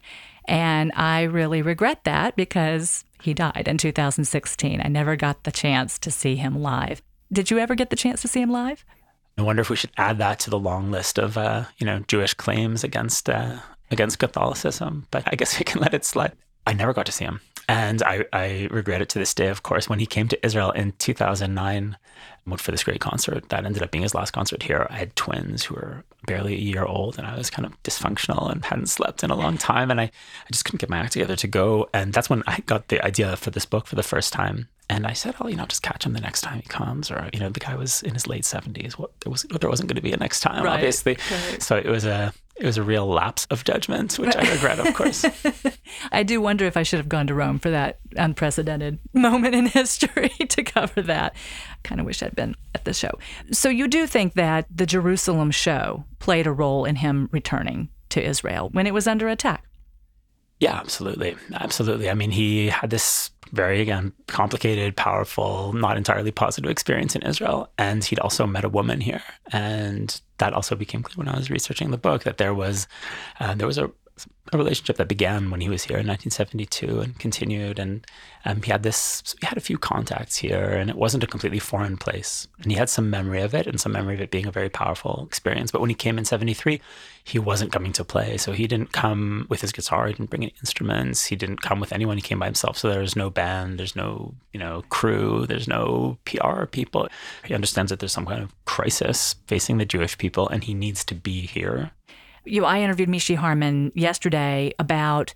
And 0.49 0.91
I 0.95 1.23
really 1.23 1.61
regret 1.61 2.03
that 2.05 2.35
because 2.35 3.05
he 3.21 3.35
died 3.35 3.67
in 3.67 3.77
2016. 3.77 4.81
I 4.83 4.87
never 4.87 5.15
got 5.15 5.43
the 5.43 5.51
chance 5.51 5.99
to 5.99 6.09
see 6.09 6.35
him 6.35 6.59
live. 6.59 7.03
Did 7.31 7.51
you 7.51 7.59
ever 7.59 7.75
get 7.75 7.91
the 7.91 7.95
chance 7.95 8.23
to 8.23 8.27
see 8.27 8.41
him 8.41 8.49
live? 8.49 8.83
I 9.37 9.43
wonder 9.43 9.61
if 9.61 9.69
we 9.69 9.75
should 9.75 9.91
add 9.95 10.17
that 10.17 10.39
to 10.39 10.49
the 10.49 10.57
long 10.57 10.89
list 10.89 11.19
of, 11.19 11.37
uh, 11.37 11.65
you 11.77 11.85
know, 11.85 11.99
Jewish 12.07 12.33
claims 12.33 12.83
against 12.83 13.29
uh, 13.29 13.59
against 13.91 14.17
Catholicism. 14.17 15.05
But 15.11 15.23
I 15.27 15.35
guess 15.35 15.59
we 15.59 15.65
can 15.65 15.81
let 15.81 15.93
it 15.93 16.03
slide. 16.03 16.33
I 16.65 16.73
never 16.73 16.93
got 16.93 17.05
to 17.05 17.11
see 17.11 17.25
him. 17.25 17.41
And 17.67 18.01
I, 18.01 18.25
I 18.33 18.67
regret 18.71 19.03
it 19.03 19.09
to 19.09 19.19
this 19.19 19.35
day, 19.35 19.49
of 19.49 19.61
course. 19.61 19.87
When 19.87 19.99
he 19.99 20.07
came 20.07 20.27
to 20.29 20.45
Israel 20.45 20.71
in 20.71 20.93
2009 20.93 21.95
for 22.57 22.71
this 22.71 22.83
great 22.83 23.01
concert, 23.01 23.49
that 23.49 23.65
ended 23.65 23.83
up 23.83 23.91
being 23.91 24.03
his 24.03 24.15
last 24.15 24.31
concert 24.31 24.63
here. 24.63 24.87
I 24.89 24.97
had 24.97 25.15
twins 25.15 25.63
who 25.63 25.75
were 25.75 26.03
barely 26.25 26.53
a 26.53 26.59
year 26.59 26.85
old, 26.85 27.17
and 27.17 27.27
I 27.27 27.37
was 27.37 27.49
kind 27.49 27.65
of 27.65 27.81
dysfunctional 27.83 28.51
and 28.51 28.63
hadn't 28.65 28.87
slept 28.87 29.23
in 29.23 29.31
a 29.31 29.35
long 29.35 29.57
time. 29.57 29.91
And 29.91 30.01
I, 30.01 30.05
I 30.05 30.51
just 30.51 30.65
couldn't 30.65 30.81
get 30.81 30.89
my 30.89 30.97
act 30.97 31.13
together 31.13 31.35
to 31.35 31.47
go. 31.47 31.89
And 31.93 32.13
that's 32.13 32.29
when 32.29 32.43
I 32.47 32.59
got 32.65 32.87
the 32.89 33.03
idea 33.05 33.35
for 33.35 33.51
this 33.51 33.65
book 33.65 33.87
for 33.87 33.95
the 33.95 34.03
first 34.03 34.33
time. 34.33 34.67
And 34.91 35.05
I 35.05 35.13
said, 35.13 35.35
"Oh, 35.39 35.47
you 35.47 35.55
know, 35.55 35.65
just 35.65 35.83
catch 35.83 36.05
him 36.05 36.13
the 36.13 36.19
next 36.19 36.41
time 36.41 36.61
he 36.61 36.67
comes." 36.67 37.11
Or, 37.11 37.29
you 37.31 37.39
know, 37.39 37.49
the 37.49 37.59
guy 37.59 37.75
was 37.75 38.01
in 38.01 38.15
his 38.15 38.25
late 38.25 38.43
seventies. 38.43 38.97
What 38.97 39.11
there 39.19 39.31
was, 39.31 39.43
there 39.43 39.69
wasn't 39.69 39.87
going 39.87 39.97
to 39.97 40.01
be 40.01 40.11
a 40.11 40.17
next 40.17 40.39
time, 40.39 40.63
right, 40.63 40.73
obviously. 40.73 41.17
Right. 41.51 41.61
So 41.61 41.77
it 41.77 41.85
was 41.85 42.05
a, 42.05 42.33
it 42.59 42.65
was 42.65 42.77
a 42.77 42.83
real 42.83 43.07
lapse 43.07 43.45
of 43.49 43.63
judgment, 43.63 44.19
which 44.19 44.35
I 44.35 44.51
regret, 44.51 44.79
of 44.79 44.93
course. 44.93 45.25
I 46.11 46.23
do 46.23 46.41
wonder 46.41 46.65
if 46.65 46.75
I 46.75 46.83
should 46.83 46.99
have 46.99 47.07
gone 47.07 47.27
to 47.27 47.33
Rome 47.33 47.57
for 47.57 47.69
that 47.69 47.99
unprecedented 48.17 48.99
moment 49.13 49.55
in 49.55 49.67
history 49.67 50.29
to 50.49 50.63
cover 50.63 51.01
that. 51.03 51.33
I 51.71 51.75
kind 51.83 52.01
of 52.01 52.05
wish 52.05 52.21
I'd 52.21 52.35
been 52.35 52.55
at 52.75 52.83
the 52.83 52.93
show. 52.93 53.11
So 53.51 53.69
you 53.69 53.87
do 53.87 54.05
think 54.05 54.33
that 54.33 54.65
the 54.73 54.85
Jerusalem 54.85 55.51
show 55.51 56.03
played 56.19 56.47
a 56.47 56.51
role 56.51 56.83
in 56.83 56.97
him 56.97 57.29
returning 57.31 57.89
to 58.09 58.21
Israel 58.21 58.69
when 58.73 58.87
it 58.87 58.93
was 58.93 59.07
under 59.07 59.29
attack? 59.29 59.63
Yeah, 60.59 60.75
absolutely. 60.75 61.37
Absolutely. 61.53 62.09
I 62.09 62.13
mean, 62.13 62.31
he 62.31 62.67
had 62.67 62.89
this 62.89 63.31
very, 63.51 63.81
again, 63.81 64.13
complicated, 64.27 64.95
powerful, 64.95 65.73
not 65.73 65.97
entirely 65.97 66.31
positive 66.31 66.69
experience 66.69 67.15
in 67.15 67.23
Israel. 67.23 67.71
And 67.77 68.03
he'd 68.03 68.19
also 68.19 68.45
met 68.45 68.63
a 68.63 68.69
woman 68.69 69.01
here. 69.01 69.23
And 69.51 70.19
that 70.37 70.53
also 70.53 70.75
became 70.75 71.03
clear 71.03 71.17
when 71.17 71.33
I 71.33 71.37
was 71.37 71.49
researching 71.49 71.91
the 71.91 71.97
book 71.97 72.23
that 72.23 72.37
there 72.37 72.53
was, 72.53 72.87
uh, 73.39 73.55
there 73.55 73.67
was 73.67 73.77
a, 73.77 73.91
a 74.51 74.57
relationship 74.57 74.97
that 74.97 75.07
began 75.07 75.51
when 75.51 75.61
he 75.61 75.69
was 75.69 75.83
here 75.83 75.97
in 75.97 76.07
1972 76.07 76.99
and 77.01 77.19
continued. 77.19 77.77
And 77.77 78.05
um, 78.45 78.61
he 78.61 78.71
had 78.71 78.83
this, 78.83 79.35
he 79.39 79.45
had 79.45 79.57
a 79.57 79.61
few 79.61 79.77
contacts 79.77 80.37
here, 80.37 80.65
and 80.65 80.89
it 80.89 80.95
wasn't 80.95 81.23
a 81.23 81.27
completely 81.27 81.59
foreign 81.59 81.97
place. 81.97 82.47
And 82.61 82.71
he 82.71 82.77
had 82.77 82.89
some 82.89 83.09
memory 83.09 83.41
of 83.41 83.53
it 83.53 83.67
and 83.67 83.79
some 83.79 83.91
memory 83.91 84.15
of 84.15 84.21
it 84.21 84.31
being 84.31 84.47
a 84.47 84.51
very 84.51 84.69
powerful 84.69 85.23
experience. 85.27 85.71
But 85.71 85.81
when 85.81 85.89
he 85.89 85.95
came 85.95 86.17
in 86.17 86.25
73, 86.25 86.81
he 87.23 87.37
wasn't 87.37 87.71
coming 87.71 87.93
to 87.93 88.03
play. 88.03 88.37
So 88.37 88.51
he 88.51 88.65
didn't 88.65 88.91
come 88.91 89.45
with 89.49 89.61
his 89.61 89.71
guitar, 89.71 90.07
he 90.07 90.13
didn't 90.13 90.29
bring 90.29 90.43
any 90.43 90.55
instruments, 90.61 91.25
he 91.25 91.35
didn't 91.35 91.61
come 91.61 91.79
with 91.79 91.93
anyone, 91.93 92.17
he 92.17 92.21
came 92.21 92.39
by 92.39 92.45
himself. 92.45 92.77
So 92.77 92.89
there's 92.89 93.15
no 93.15 93.29
band, 93.29 93.79
there's 93.79 93.95
no, 93.95 94.33
you 94.53 94.59
know, 94.59 94.83
crew, 94.89 95.45
there's 95.45 95.67
no 95.67 96.17
PR 96.25 96.65
people. 96.65 97.07
He 97.45 97.53
understands 97.53 97.91
that 97.91 97.99
there's 97.99 98.13
some 98.13 98.25
kind 98.25 98.41
of 98.41 98.53
crisis 98.65 99.35
facing 99.47 99.77
the 99.77 99.85
Jewish 99.85 100.17
people, 100.17 100.47
and 100.49 100.63
he 100.63 100.73
needs 100.73 101.05
to 101.05 101.15
be 101.15 101.41
here 101.41 101.91
you, 102.49 102.65
I 102.65 102.79
interviewed 102.79 103.09
Mishy 103.09 103.35
Harman 103.35 103.91
yesterday 103.95 104.73
about 104.79 105.33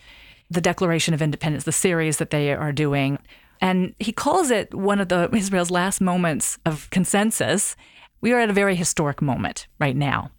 the 0.49 0.61
Declaration 0.61 1.13
of 1.13 1.21
Independence, 1.21 1.63
the 1.63 1.71
series 1.71 2.17
that 2.17 2.29
they 2.29 2.53
are 2.53 2.71
doing. 2.71 3.19
And 3.61 3.95
he 3.99 4.11
calls 4.11 4.51
it 4.51 4.73
one 4.73 4.99
of 4.99 5.09
the 5.09 5.29
Israel's 5.35 5.71
last 5.71 6.01
moments 6.01 6.57
of 6.65 6.89
consensus. 6.89 7.75
We 8.21 8.33
are 8.33 8.39
at 8.39 8.49
a 8.49 8.53
very 8.53 8.75
historic 8.75 9.21
moment 9.21 9.67
right 9.79 9.95
now. 9.95 10.31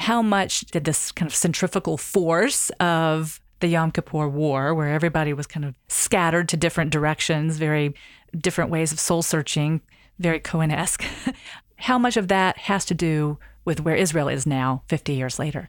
How 0.00 0.22
much 0.22 0.60
did 0.62 0.84
this 0.84 1.10
kind 1.10 1.28
of 1.28 1.34
centrifugal 1.34 1.96
force 1.96 2.70
of 2.78 3.40
the 3.60 3.68
Yom 3.68 3.90
Kippur 3.90 4.28
War, 4.28 4.74
where 4.74 4.88
everybody 4.88 5.32
was 5.32 5.46
kind 5.46 5.64
of 5.64 5.74
scattered 5.88 6.48
to 6.50 6.56
different 6.56 6.92
directions, 6.92 7.58
very 7.58 7.94
different 8.36 8.70
ways 8.70 8.92
of 8.92 9.00
soul 9.00 9.22
searching, 9.22 9.80
very 10.18 10.38
Cohen 10.38 10.70
esque, 10.70 11.04
how 11.76 11.98
much 11.98 12.16
of 12.16 12.28
that 12.28 12.58
has 12.58 12.84
to 12.84 12.94
do 12.94 13.38
with 13.64 13.80
where 13.80 13.96
Israel 13.96 14.28
is 14.28 14.46
now, 14.46 14.82
50 14.88 15.12
years 15.12 15.38
later? 15.38 15.68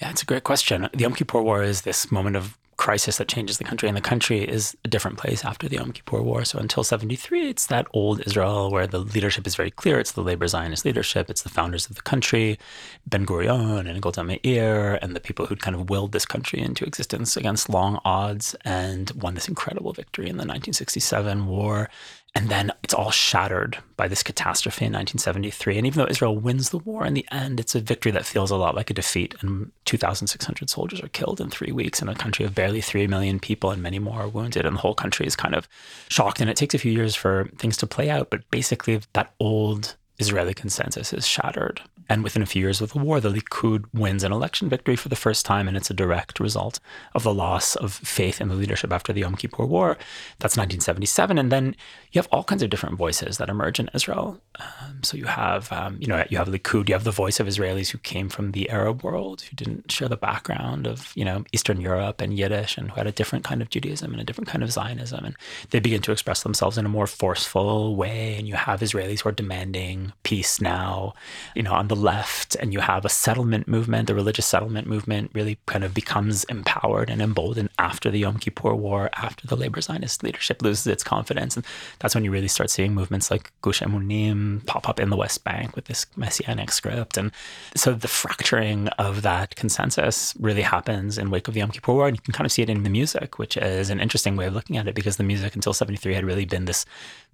Yeah, 0.00 0.10
it's 0.10 0.22
a 0.22 0.26
great 0.26 0.44
question. 0.44 0.88
The 0.92 1.00
Yom 1.00 1.14
Kippur 1.14 1.40
War 1.40 1.62
is 1.62 1.82
this 1.82 2.10
moment 2.10 2.36
of 2.36 2.58
crisis 2.76 3.18
that 3.18 3.28
changes 3.28 3.58
the 3.58 3.64
country, 3.64 3.88
and 3.88 3.96
the 3.96 4.00
country 4.02 4.40
is 4.40 4.76
a 4.84 4.88
different 4.88 5.16
place 5.16 5.44
after 5.44 5.68
the 5.68 5.76
Yom 5.76 5.92
Kippur 5.92 6.20
War. 6.20 6.44
So 6.44 6.58
until 6.58 6.82
73, 6.82 7.48
it's 7.48 7.66
that 7.66 7.86
old 7.92 8.20
Israel 8.26 8.70
where 8.70 8.86
the 8.86 8.98
leadership 8.98 9.46
is 9.46 9.54
very 9.54 9.70
clear. 9.70 10.00
It's 10.00 10.12
the 10.12 10.22
labor 10.22 10.48
Zionist 10.48 10.84
leadership. 10.84 11.30
It's 11.30 11.42
the 11.42 11.48
founders 11.48 11.88
of 11.88 11.94
the 11.94 12.02
country, 12.02 12.58
Ben 13.06 13.24
Gurion 13.24 13.88
and 13.88 14.02
Golda 14.02 14.24
Meir, 14.24 14.98
and 15.00 15.14
the 15.14 15.20
people 15.20 15.46
who'd 15.46 15.62
kind 15.62 15.76
of 15.76 15.88
willed 15.88 16.12
this 16.12 16.26
country 16.26 16.60
into 16.60 16.84
existence 16.84 17.36
against 17.36 17.68
long 17.68 18.00
odds 18.04 18.56
and 18.64 19.12
won 19.12 19.34
this 19.34 19.48
incredible 19.48 19.92
victory 19.92 20.26
in 20.26 20.36
the 20.36 20.40
1967 20.40 21.46
war. 21.46 21.88
And 22.36 22.48
then 22.48 22.72
it's 22.82 22.94
all 22.94 23.12
shattered 23.12 23.78
by 23.96 24.08
this 24.08 24.24
catastrophe 24.24 24.84
in 24.84 24.92
1973. 24.92 25.78
And 25.78 25.86
even 25.86 25.98
though 25.98 26.10
Israel 26.10 26.36
wins 26.36 26.70
the 26.70 26.78
war 26.78 27.06
in 27.06 27.14
the 27.14 27.26
end, 27.30 27.60
it's 27.60 27.76
a 27.76 27.80
victory 27.80 28.10
that 28.10 28.26
feels 28.26 28.50
a 28.50 28.56
lot 28.56 28.74
like 28.74 28.90
a 28.90 28.94
defeat. 28.94 29.36
And 29.40 29.70
2,600 29.84 30.68
soldiers 30.68 31.00
are 31.00 31.08
killed 31.08 31.40
in 31.40 31.48
three 31.48 31.70
weeks 31.70 32.02
in 32.02 32.08
a 32.08 32.14
country 32.14 32.44
of 32.44 32.54
barely 32.54 32.80
3 32.80 33.06
million 33.06 33.38
people, 33.38 33.70
and 33.70 33.82
many 33.82 34.00
more 34.00 34.22
are 34.22 34.28
wounded. 34.28 34.66
And 34.66 34.74
the 34.76 34.80
whole 34.80 34.94
country 34.94 35.26
is 35.26 35.36
kind 35.36 35.54
of 35.54 35.68
shocked. 36.08 36.40
And 36.40 36.50
it 36.50 36.56
takes 36.56 36.74
a 36.74 36.78
few 36.78 36.90
years 36.90 37.14
for 37.14 37.48
things 37.56 37.76
to 37.76 37.86
play 37.86 38.10
out. 38.10 38.30
But 38.30 38.50
basically, 38.50 39.00
that 39.12 39.32
old 39.38 39.94
Israeli 40.18 40.54
consensus 40.54 41.12
is 41.12 41.26
shattered. 41.26 41.82
And 42.08 42.22
within 42.22 42.42
a 42.42 42.46
few 42.46 42.60
years 42.62 42.80
of 42.80 42.92
the 42.92 42.98
war, 42.98 43.20
the 43.20 43.30
Likud 43.30 43.84
wins 43.94 44.24
an 44.24 44.32
election 44.32 44.68
victory 44.68 44.96
for 44.96 45.08
the 45.08 45.16
first 45.16 45.46
time, 45.46 45.66
and 45.66 45.76
it's 45.76 45.90
a 45.90 45.94
direct 45.94 46.38
result 46.38 46.80
of 47.14 47.22
the 47.22 47.32
loss 47.32 47.76
of 47.76 47.92
faith 47.92 48.40
in 48.40 48.48
the 48.48 48.54
leadership 48.54 48.92
after 48.92 49.12
the 49.12 49.20
Yom 49.20 49.36
Kippur 49.36 49.64
War. 49.64 49.96
That's 50.38 50.56
1977, 50.56 51.38
and 51.38 51.50
then 51.50 51.76
you 52.12 52.18
have 52.18 52.28
all 52.30 52.44
kinds 52.44 52.62
of 52.62 52.70
different 52.70 52.96
voices 52.96 53.38
that 53.38 53.48
emerge 53.48 53.80
in 53.80 53.90
Israel. 53.94 54.40
Um, 54.56 55.02
so 55.02 55.16
you 55.16 55.24
have, 55.24 55.72
um, 55.72 55.96
you 56.00 56.06
know, 56.06 56.24
you 56.28 56.38
have 56.38 56.48
Likud, 56.48 56.88
you 56.88 56.94
have 56.94 57.04
the 57.04 57.10
voice 57.10 57.40
of 57.40 57.46
Israelis 57.46 57.90
who 57.90 57.98
came 57.98 58.28
from 58.28 58.52
the 58.52 58.68
Arab 58.70 59.02
world, 59.02 59.42
who 59.42 59.56
didn't 59.56 59.90
share 59.90 60.08
the 60.08 60.16
background 60.16 60.86
of, 60.86 61.12
you 61.14 61.24
know, 61.24 61.44
Eastern 61.52 61.80
Europe 61.80 62.20
and 62.20 62.36
Yiddish, 62.36 62.76
and 62.76 62.90
who 62.90 62.96
had 62.96 63.06
a 63.06 63.12
different 63.12 63.44
kind 63.44 63.62
of 63.62 63.70
Judaism 63.70 64.12
and 64.12 64.20
a 64.20 64.24
different 64.24 64.48
kind 64.48 64.62
of 64.62 64.72
Zionism, 64.72 65.24
and 65.24 65.36
they 65.70 65.80
begin 65.80 66.02
to 66.02 66.12
express 66.12 66.42
themselves 66.42 66.76
in 66.76 66.86
a 66.86 66.90
more 66.90 67.06
forceful 67.06 67.96
way. 67.96 68.36
And 68.36 68.46
you 68.46 68.54
have 68.54 68.80
Israelis 68.80 69.20
who 69.20 69.30
are 69.30 69.32
demanding 69.32 70.12
peace 70.22 70.60
now, 70.60 71.14
you 71.54 71.62
know, 71.62 71.72
on 71.72 71.88
the 71.88 71.93
left, 71.94 72.54
and 72.56 72.72
you 72.72 72.80
have 72.80 73.04
a 73.04 73.08
settlement 73.08 73.68
movement, 73.68 74.06
the 74.06 74.14
religious 74.14 74.46
settlement 74.46 74.86
movement 74.86 75.30
really 75.34 75.58
kind 75.66 75.84
of 75.84 75.94
becomes 75.94 76.44
empowered 76.44 77.10
and 77.10 77.22
emboldened 77.22 77.70
after 77.78 78.10
the 78.10 78.18
Yom 78.18 78.38
Kippur 78.38 78.74
War, 78.74 79.10
after 79.14 79.46
the 79.46 79.56
labor 79.56 79.80
Zionist 79.80 80.22
leadership 80.22 80.62
loses 80.62 80.86
its 80.86 81.04
confidence. 81.04 81.56
And 81.56 81.64
that's 81.98 82.14
when 82.14 82.24
you 82.24 82.30
really 82.30 82.48
start 82.48 82.70
seeing 82.70 82.94
movements 82.94 83.30
like 83.30 83.52
Gush 83.62 83.80
Emunim 83.80 84.64
pop 84.66 84.88
up 84.88 85.00
in 85.00 85.10
the 85.10 85.16
West 85.16 85.44
Bank 85.44 85.76
with 85.76 85.86
this 85.86 86.06
messianic 86.16 86.70
script. 86.70 87.16
And 87.16 87.30
so 87.76 87.92
the 87.92 88.08
fracturing 88.08 88.88
of 88.98 89.22
that 89.22 89.56
consensus 89.56 90.34
really 90.38 90.62
happens 90.62 91.18
in 91.18 91.30
wake 91.30 91.48
of 91.48 91.54
the 91.54 91.60
Yom 91.60 91.70
Kippur 91.70 91.92
War. 91.92 92.08
And 92.08 92.16
you 92.16 92.22
can 92.22 92.34
kind 92.34 92.46
of 92.46 92.52
see 92.52 92.62
it 92.62 92.70
in 92.70 92.82
the 92.82 92.90
music, 92.90 93.38
which 93.38 93.56
is 93.56 93.90
an 93.90 94.00
interesting 94.00 94.36
way 94.36 94.46
of 94.46 94.54
looking 94.54 94.76
at 94.76 94.88
it 94.88 94.94
because 94.94 95.16
the 95.16 95.24
music 95.24 95.54
until 95.54 95.72
73 95.72 96.14
had 96.14 96.24
really 96.24 96.44
been 96.44 96.64
this 96.64 96.84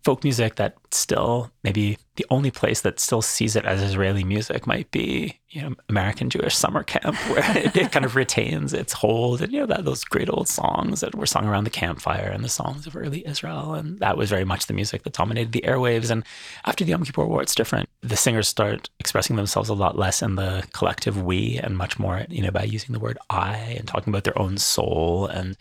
folk 0.05 0.25
music 0.25 0.57
that 0.57 0.77
still 0.91 1.51
maybe 1.63 1.99
the 2.17 2.27
only 2.31 2.51
place 2.51 2.81
that 2.83 3.01
still 3.01 3.23
sees 3.23 3.57
it 3.57 3.65
as 3.65 3.83
Israeli 3.83 4.25
music 4.25 4.67
might 4.67 4.91
be 4.91 5.40
you 5.51 5.63
know 5.63 5.75
American 5.89 6.31
Jewish 6.31 6.55
summer 6.57 6.83
camp 6.83 7.17
where 7.29 7.57
it, 7.57 7.77
it, 7.77 7.93
kind 7.93 8.05
of 8.05 8.15
retains 8.15 8.73
its 8.73 8.93
hold 8.93 9.43
and 9.43 9.53
you 9.53 9.61
know 9.61 9.67
that 9.67 9.85
those 9.85 10.05
great 10.05 10.31
old 10.31 10.49
songs 10.49 11.01
that 11.01 11.15
were 11.15 11.27
sung 11.27 11.47
around 11.47 11.65
the 11.65 11.71
campfire 11.71 12.31
and 12.31 12.45
the 12.45 12.49
songs 12.49 12.87
of 12.87 12.97
early 12.97 13.27
Israel 13.27 13.75
and 13.75 13.99
that 13.99 14.17
was 14.17 14.31
very 14.31 14.45
much 14.45 14.67
the 14.67 14.73
music 14.73 15.03
that 15.03 15.13
dominated 15.13 15.53
the 15.53 15.63
airwaves 15.63 16.11
and 16.11 16.25
after 16.65 16.85
the 16.85 16.91
Yom 16.91 17.05
Kippur 17.05 17.25
War 17.25 17.43
it's 17.43 17.55
different 17.55 17.89
the 18.01 18.17
singers 18.17 18.49
start 18.49 18.89
expressing 19.01 19.37
themselves 19.37 19.69
a 19.69 19.75
lot 19.75 19.99
less 19.99 20.23
in 20.23 20.37
the 20.37 20.65
collective 20.73 21.23
we 21.23 21.59
and 21.59 21.77
much 21.77 21.99
more 21.99 22.25
you 22.29 22.43
know 22.43 22.51
by 22.51 22.63
using 22.63 22.93
the 22.93 23.01
word 23.01 23.19
I 23.29 23.57
and 23.57 23.89
talking 23.89 24.13
about 24.13 24.25
their 24.25 24.39
own 24.39 24.57
soul 24.57 25.27
and 25.27 25.57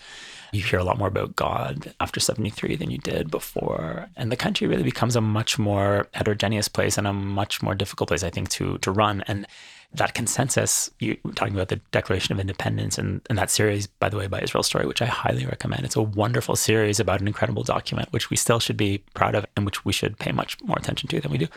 you 0.52 0.64
hear 0.64 0.80
a 0.80 0.84
lot 0.84 0.98
more 0.98 1.08
about 1.08 1.36
God 1.36 1.94
after 2.00 2.20
73 2.20 2.76
than 2.76 2.90
you 2.90 2.98
did 2.98 3.30
before. 3.30 4.08
And 4.16 4.32
the 4.32 4.36
country 4.36 4.68
really 4.68 4.84
becomes 4.84 5.16
a 5.16 5.22
much 5.22 5.60
more 5.60 6.08
heterogeneous 6.14 6.68
place 6.68 6.98
and 6.98 7.06
a 7.06 7.14
much 7.14 7.62
more 7.62 7.76
difficult 7.76 8.10
place, 8.10 8.24
I 8.24 8.30
think, 8.30 8.50
to, 8.50 8.78
to 8.80 8.92
run. 8.92 9.24
And 9.28 9.46
that 9.94 10.14
consensus, 10.14 10.90
you 11.00 11.18
talking 11.36 11.56
about 11.56 11.70
the 11.70 11.82
Declaration 11.92 12.32
of 12.32 12.40
Independence 12.40 12.98
and, 12.98 13.22
and 13.30 13.38
that 13.38 13.50
series, 13.50 13.88
by 13.88 14.08
the 14.10 14.18
way, 14.18 14.28
by 14.28 14.40
Israel 14.40 14.64
Story, 14.64 14.86
which 14.86 15.02
I 15.02 15.06
highly 15.06 15.46
recommend. 15.46 15.84
It's 15.84 15.96
a 15.96 16.02
wonderful 16.02 16.56
series 16.56 17.00
about 17.00 17.22
an 17.22 17.28
incredible 17.28 17.64
document, 17.64 18.14
which 18.14 18.30
we 18.30 18.38
still 18.38 18.60
should 18.60 18.78
be 18.78 19.00
proud 19.16 19.34
of 19.34 19.46
and 19.56 19.66
which 19.66 19.86
we 19.86 19.94
should 19.94 20.20
pay 20.20 20.32
much 20.32 20.62
more 20.62 20.78
attention 20.78 21.10
to 21.10 21.20
than 21.20 21.32
we 21.32 21.40
do. 21.40 21.48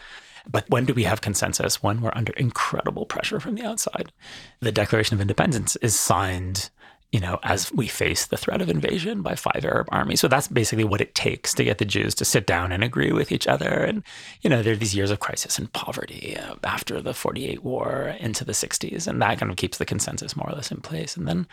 But 0.50 0.68
when 0.70 0.86
do 0.86 0.94
we 0.94 1.04
have 1.04 1.20
consensus? 1.20 1.82
When 1.82 2.00
we're 2.00 2.12
under 2.14 2.32
incredible 2.32 3.06
pressure 3.06 3.38
from 3.38 3.54
the 3.54 3.64
outside. 3.64 4.12
The 4.60 4.72
Declaration 4.72 5.14
of 5.14 5.20
Independence 5.20 5.76
is 5.76 5.98
signed 5.98 6.70
you 7.12 7.20
know, 7.20 7.38
as 7.42 7.70
we 7.72 7.86
face 7.86 8.26
the 8.26 8.38
threat 8.38 8.62
of 8.62 8.70
invasion 8.70 9.20
by 9.20 9.34
five 9.34 9.64
Arab 9.64 9.86
armies. 9.92 10.18
So 10.18 10.28
that's 10.28 10.48
basically 10.48 10.84
what 10.84 11.02
it 11.02 11.14
takes 11.14 11.52
to 11.54 11.62
get 11.62 11.76
the 11.76 11.84
Jews 11.84 12.14
to 12.16 12.24
sit 12.24 12.46
down 12.46 12.72
and 12.72 12.82
agree 12.82 13.12
with 13.12 13.30
each 13.30 13.46
other. 13.46 13.68
And, 13.68 14.02
you 14.40 14.48
know, 14.48 14.62
there 14.62 14.72
are 14.72 14.76
these 14.76 14.96
years 14.96 15.10
of 15.10 15.20
crisis 15.20 15.58
and 15.58 15.70
poverty 15.74 16.38
uh, 16.38 16.54
after 16.64 17.02
the 17.02 17.12
48 17.12 17.62
war 17.62 18.16
into 18.18 18.46
the 18.46 18.52
60s. 18.52 19.06
And 19.06 19.20
that 19.20 19.38
kind 19.38 19.52
of 19.52 19.58
keeps 19.58 19.76
the 19.76 19.84
consensus 19.84 20.34
more 20.34 20.48
or 20.48 20.54
less 20.54 20.72
in 20.72 20.80
place. 20.80 21.14
And 21.14 21.28
then 21.28 21.46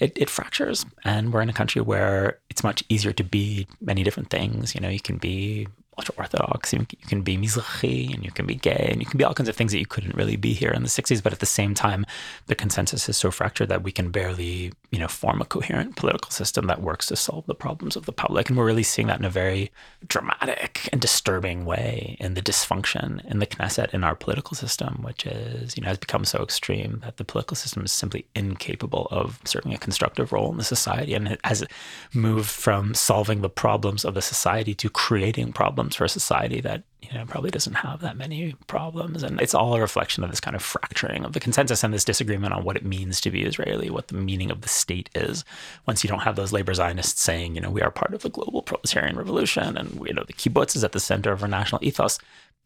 it, 0.00 0.12
it 0.16 0.28
fractures. 0.28 0.84
And 1.02 1.32
we're 1.32 1.40
in 1.40 1.48
a 1.48 1.54
country 1.54 1.80
where 1.80 2.38
it's 2.50 2.62
much 2.62 2.84
easier 2.90 3.14
to 3.14 3.24
be 3.24 3.66
many 3.80 4.04
different 4.04 4.28
things. 4.28 4.74
You 4.74 4.82
know, 4.82 4.90
you 4.90 5.00
can 5.00 5.16
be 5.16 5.66
ultra 5.98 6.14
orthodox. 6.18 6.72
You, 6.72 6.80
you 6.90 7.06
can 7.06 7.22
be 7.22 7.36
Mizrahi 7.36 8.14
and 8.14 8.24
you 8.24 8.30
can 8.30 8.46
be 8.46 8.54
gay 8.54 8.88
and 8.90 9.00
you 9.00 9.06
can 9.06 9.18
be 9.18 9.24
all 9.24 9.34
kinds 9.34 9.48
of 9.48 9.56
things 9.56 9.72
that 9.72 9.78
you 9.78 9.86
couldn't 9.86 10.14
really 10.14 10.36
be 10.36 10.52
here 10.52 10.70
in 10.70 10.82
the 10.82 10.88
60s. 10.88 11.22
But 11.22 11.32
at 11.32 11.38
the 11.38 11.46
same 11.46 11.74
time, 11.74 12.04
the 12.46 12.54
consensus 12.54 13.08
is 13.08 13.16
so 13.16 13.30
fractured 13.30 13.68
that 13.68 13.82
we 13.82 13.92
can 13.92 14.10
barely, 14.10 14.72
you 14.90 14.98
know, 14.98 15.08
form 15.08 15.40
a 15.40 15.44
coherent 15.44 15.96
political 15.96 16.30
system 16.30 16.66
that 16.66 16.82
works 16.82 17.06
to 17.06 17.16
solve 17.16 17.46
the 17.46 17.54
problems 17.54 17.96
of 17.96 18.06
the 18.06 18.12
public. 18.12 18.48
And 18.48 18.58
we're 18.58 18.66
really 18.66 18.82
seeing 18.82 19.08
that 19.08 19.18
in 19.18 19.24
a 19.24 19.30
very 19.30 19.70
dramatic 20.06 20.88
and 20.92 21.00
disturbing 21.00 21.64
way 21.64 22.16
in 22.20 22.34
the 22.34 22.42
dysfunction 22.42 23.24
in 23.30 23.38
the 23.38 23.46
Knesset 23.46 23.94
in 23.94 24.04
our 24.04 24.14
political 24.14 24.54
system, 24.54 25.00
which 25.02 25.26
is, 25.26 25.76
you 25.76 25.82
know, 25.82 25.88
has 25.88 25.98
become 25.98 26.24
so 26.24 26.42
extreme 26.42 27.00
that 27.04 27.16
the 27.16 27.24
political 27.24 27.56
system 27.56 27.84
is 27.84 27.92
simply 27.92 28.26
incapable 28.34 29.08
of 29.10 29.40
serving 29.44 29.72
a 29.72 29.78
constructive 29.78 30.32
role 30.32 30.50
in 30.50 30.58
the 30.58 30.64
society 30.64 31.14
and 31.14 31.28
it 31.28 31.40
has 31.44 31.64
moved 32.12 32.50
from 32.50 32.94
solving 32.94 33.40
the 33.40 33.48
problems 33.48 34.04
of 34.04 34.14
the 34.14 34.22
society 34.22 34.74
to 34.74 34.90
creating 34.90 35.52
problems 35.52 35.85
problems 35.86 35.96
for 35.96 36.04
a 36.04 36.08
society 36.08 36.60
that 36.60 36.82
you 37.02 37.12
know 37.12 37.24
probably 37.26 37.50
doesn't 37.50 37.74
have 37.74 38.00
that 38.00 38.16
many 38.16 38.54
problems. 38.66 39.22
And 39.22 39.40
it's 39.40 39.54
all 39.54 39.74
a 39.74 39.80
reflection 39.80 40.24
of 40.24 40.30
this 40.30 40.40
kind 40.40 40.56
of 40.56 40.62
fracturing 40.62 41.24
of 41.24 41.32
the 41.32 41.40
consensus 41.40 41.84
and 41.84 41.94
this 41.94 42.04
disagreement 42.04 42.52
on 42.52 42.64
what 42.64 42.76
it 42.76 42.84
means 42.84 43.20
to 43.20 43.30
be 43.30 43.44
israeli 43.44 43.90
what 43.90 44.08
the 44.08 44.16
meaning 44.16 44.50
of 44.50 44.62
the 44.62 44.68
state 44.68 45.08
is. 45.14 45.44
Once 45.86 46.02
you 46.02 46.10
don't 46.10 46.22
have 46.22 46.36
those 46.36 46.52
labor 46.52 46.74
zionists 46.74 47.20
saying 47.22 47.54
you 47.54 47.60
know 47.60 47.70
we 47.70 47.82
are 47.82 47.90
part 47.90 48.14
of 48.14 48.22
the 48.22 48.30
global 48.30 48.62
proletarian 48.62 49.16
revolution 49.16 49.76
and 49.76 49.88
you 50.06 50.14
know 50.14 50.24
the 50.26 50.32
kibbutz 50.32 50.76
is 50.76 50.84
at 50.84 50.92
the 50.92 51.00
center 51.00 51.32
of 51.32 51.42
our 51.42 51.48
national 51.48 51.82
ethos 51.84 52.18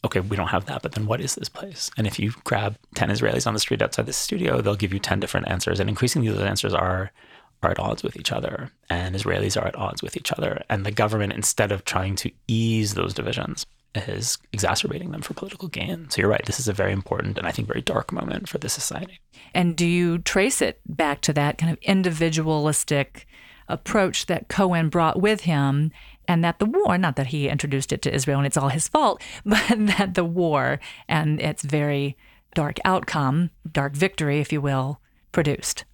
okay 0.02 0.20
we 0.20 0.36
don't 0.36 0.48
have 0.48 0.64
that 0.64 0.82
but 0.82 0.92
then 0.92 1.06
what 1.06 1.20
is 1.20 1.34
this 1.34 1.50
place? 1.50 1.90
And 1.96 2.06
if 2.06 2.18
you 2.18 2.32
grab 2.44 2.76
10 2.94 3.10
israelis 3.10 3.46
on 3.46 3.54
the 3.54 3.60
street 3.60 3.82
outside 3.82 4.06
the 4.06 4.12
studio 4.12 4.60
they'll 4.60 4.82
give 4.84 4.94
you 4.94 5.00
10 5.00 5.20
different 5.20 5.48
answers. 5.48 5.80
And 5.80 5.90
increasingly 5.90 6.30
those 6.30 6.50
answers 6.54 6.74
are 6.74 7.12
are 7.62 7.70
at 7.70 7.78
odds 7.78 8.02
with 8.02 8.16
each 8.16 8.32
other 8.32 8.70
and 8.88 9.14
Israelis 9.14 9.60
are 9.60 9.66
at 9.66 9.76
odds 9.76 10.02
with 10.02 10.16
each 10.16 10.32
other. 10.32 10.62
And 10.70 10.84
the 10.84 10.90
government, 10.90 11.32
instead 11.32 11.72
of 11.72 11.84
trying 11.84 12.16
to 12.16 12.30
ease 12.48 12.94
those 12.94 13.14
divisions, 13.14 13.66
is 13.94 14.38
exacerbating 14.52 15.10
them 15.10 15.20
for 15.20 15.34
political 15.34 15.68
gain. 15.68 16.08
So 16.10 16.20
you're 16.20 16.30
right. 16.30 16.44
This 16.46 16.60
is 16.60 16.68
a 16.68 16.72
very 16.72 16.92
important 16.92 17.38
and 17.38 17.46
I 17.46 17.50
think 17.50 17.68
very 17.68 17.82
dark 17.82 18.12
moment 18.12 18.48
for 18.48 18.58
this 18.58 18.72
society. 18.72 19.20
And 19.54 19.76
do 19.76 19.86
you 19.86 20.18
trace 20.18 20.62
it 20.62 20.80
back 20.86 21.20
to 21.22 21.32
that 21.32 21.58
kind 21.58 21.72
of 21.72 21.78
individualistic 21.82 23.26
approach 23.68 24.26
that 24.26 24.48
Cohen 24.48 24.88
brought 24.88 25.20
with 25.20 25.42
him? 25.42 25.90
And 26.28 26.44
that 26.44 26.60
the 26.60 26.66
war, 26.66 26.96
not 26.96 27.16
that 27.16 27.28
he 27.28 27.48
introduced 27.48 27.92
it 27.92 28.02
to 28.02 28.14
Israel 28.14 28.38
and 28.38 28.46
it's 28.46 28.56
all 28.56 28.68
his 28.68 28.86
fault, 28.86 29.20
but 29.44 29.66
that 29.68 30.14
the 30.14 30.24
war 30.24 30.78
and 31.08 31.40
its 31.40 31.64
very 31.64 32.16
dark 32.54 32.78
outcome, 32.84 33.50
dark 33.70 33.94
victory, 33.94 34.38
if 34.40 34.52
you 34.52 34.60
will, 34.60 35.00
produced. 35.32 35.84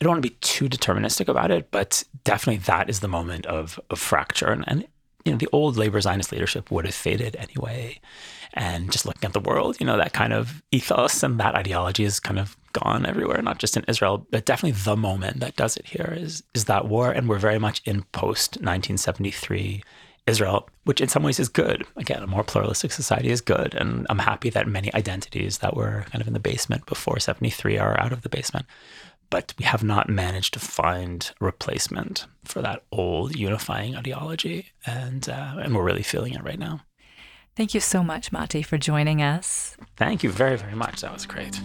I 0.00 0.04
don't 0.04 0.10
want 0.10 0.22
to 0.22 0.28
be 0.28 0.36
too 0.40 0.68
deterministic 0.68 1.28
about 1.28 1.50
it, 1.50 1.70
but 1.70 2.04
definitely 2.24 2.62
that 2.64 2.88
is 2.88 3.00
the 3.00 3.08
moment 3.08 3.46
of, 3.46 3.80
of 3.90 3.98
fracture. 3.98 4.48
And, 4.48 4.64
and 4.66 4.86
you 5.24 5.32
know, 5.32 5.38
the 5.38 5.48
old 5.52 5.76
labor 5.76 6.00
Zionist 6.00 6.32
leadership 6.32 6.70
would 6.70 6.84
have 6.84 6.94
faded 6.94 7.36
anyway. 7.36 8.00
And 8.54 8.90
just 8.90 9.04
looking 9.04 9.26
at 9.26 9.34
the 9.34 9.40
world, 9.40 9.76
you 9.78 9.86
know, 9.86 9.98
that 9.98 10.12
kind 10.12 10.32
of 10.32 10.62
ethos 10.72 11.22
and 11.22 11.38
that 11.38 11.54
ideology 11.54 12.04
is 12.04 12.18
kind 12.18 12.38
of 12.38 12.56
gone 12.72 13.04
everywhere, 13.04 13.42
not 13.42 13.58
just 13.58 13.76
in 13.76 13.84
Israel, 13.88 14.26
but 14.30 14.46
definitely 14.46 14.80
the 14.80 14.96
moment 14.96 15.40
that 15.40 15.56
does 15.56 15.76
it 15.76 15.86
here 15.86 16.14
is 16.16 16.42
is 16.54 16.64
that 16.64 16.88
war. 16.88 17.10
And 17.10 17.28
we're 17.28 17.38
very 17.38 17.58
much 17.58 17.82
in 17.84 18.04
post 18.12 18.52
1973 18.56 19.82
Israel, 20.26 20.68
which 20.84 21.00
in 21.00 21.08
some 21.08 21.22
ways 21.22 21.40
is 21.40 21.48
good. 21.48 21.84
Again, 21.96 22.22
a 22.22 22.26
more 22.26 22.44
pluralistic 22.44 22.92
society 22.92 23.30
is 23.30 23.40
good. 23.40 23.74
And 23.74 24.06
I'm 24.10 24.18
happy 24.18 24.50
that 24.50 24.68
many 24.68 24.92
identities 24.94 25.58
that 25.58 25.76
were 25.76 26.04
kind 26.10 26.20
of 26.20 26.28
in 26.28 26.34
the 26.34 26.40
basement 26.40 26.86
before 26.86 27.18
73 27.18 27.78
are 27.78 27.98
out 28.00 28.12
of 28.12 28.22
the 28.22 28.28
basement 28.28 28.66
but 29.30 29.54
we 29.58 29.64
have 29.64 29.84
not 29.84 30.08
managed 30.08 30.54
to 30.54 30.60
find 30.60 31.32
a 31.40 31.44
replacement 31.44 32.26
for 32.44 32.62
that 32.62 32.82
old 32.90 33.36
unifying 33.36 33.96
ideology, 33.96 34.72
and 34.86 35.28
uh, 35.28 35.56
and 35.58 35.74
we're 35.74 35.84
really 35.84 36.02
feeling 36.02 36.34
it 36.34 36.42
right 36.42 36.58
now. 36.58 36.80
Thank 37.56 37.74
you 37.74 37.80
so 37.80 38.04
much, 38.04 38.30
Matti, 38.30 38.62
for 38.62 38.78
joining 38.78 39.20
us. 39.20 39.76
Thank 39.96 40.22
you 40.22 40.30
very, 40.30 40.56
very 40.56 40.76
much. 40.76 41.00
That 41.00 41.12
was 41.12 41.26
great. 41.26 41.60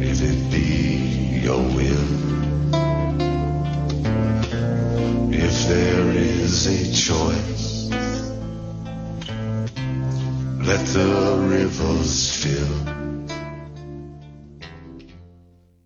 If 0.00 0.22
it 0.22 0.50
be 0.50 1.40
your 1.44 1.60
will, 1.60 2.08
if 5.30 5.68
there 5.68 6.10
is 6.10 6.66
a 6.66 6.84
choice, 6.94 7.90
let 10.66 10.86
the 10.86 11.36
rivers 11.48 12.42
fill. 12.42 12.97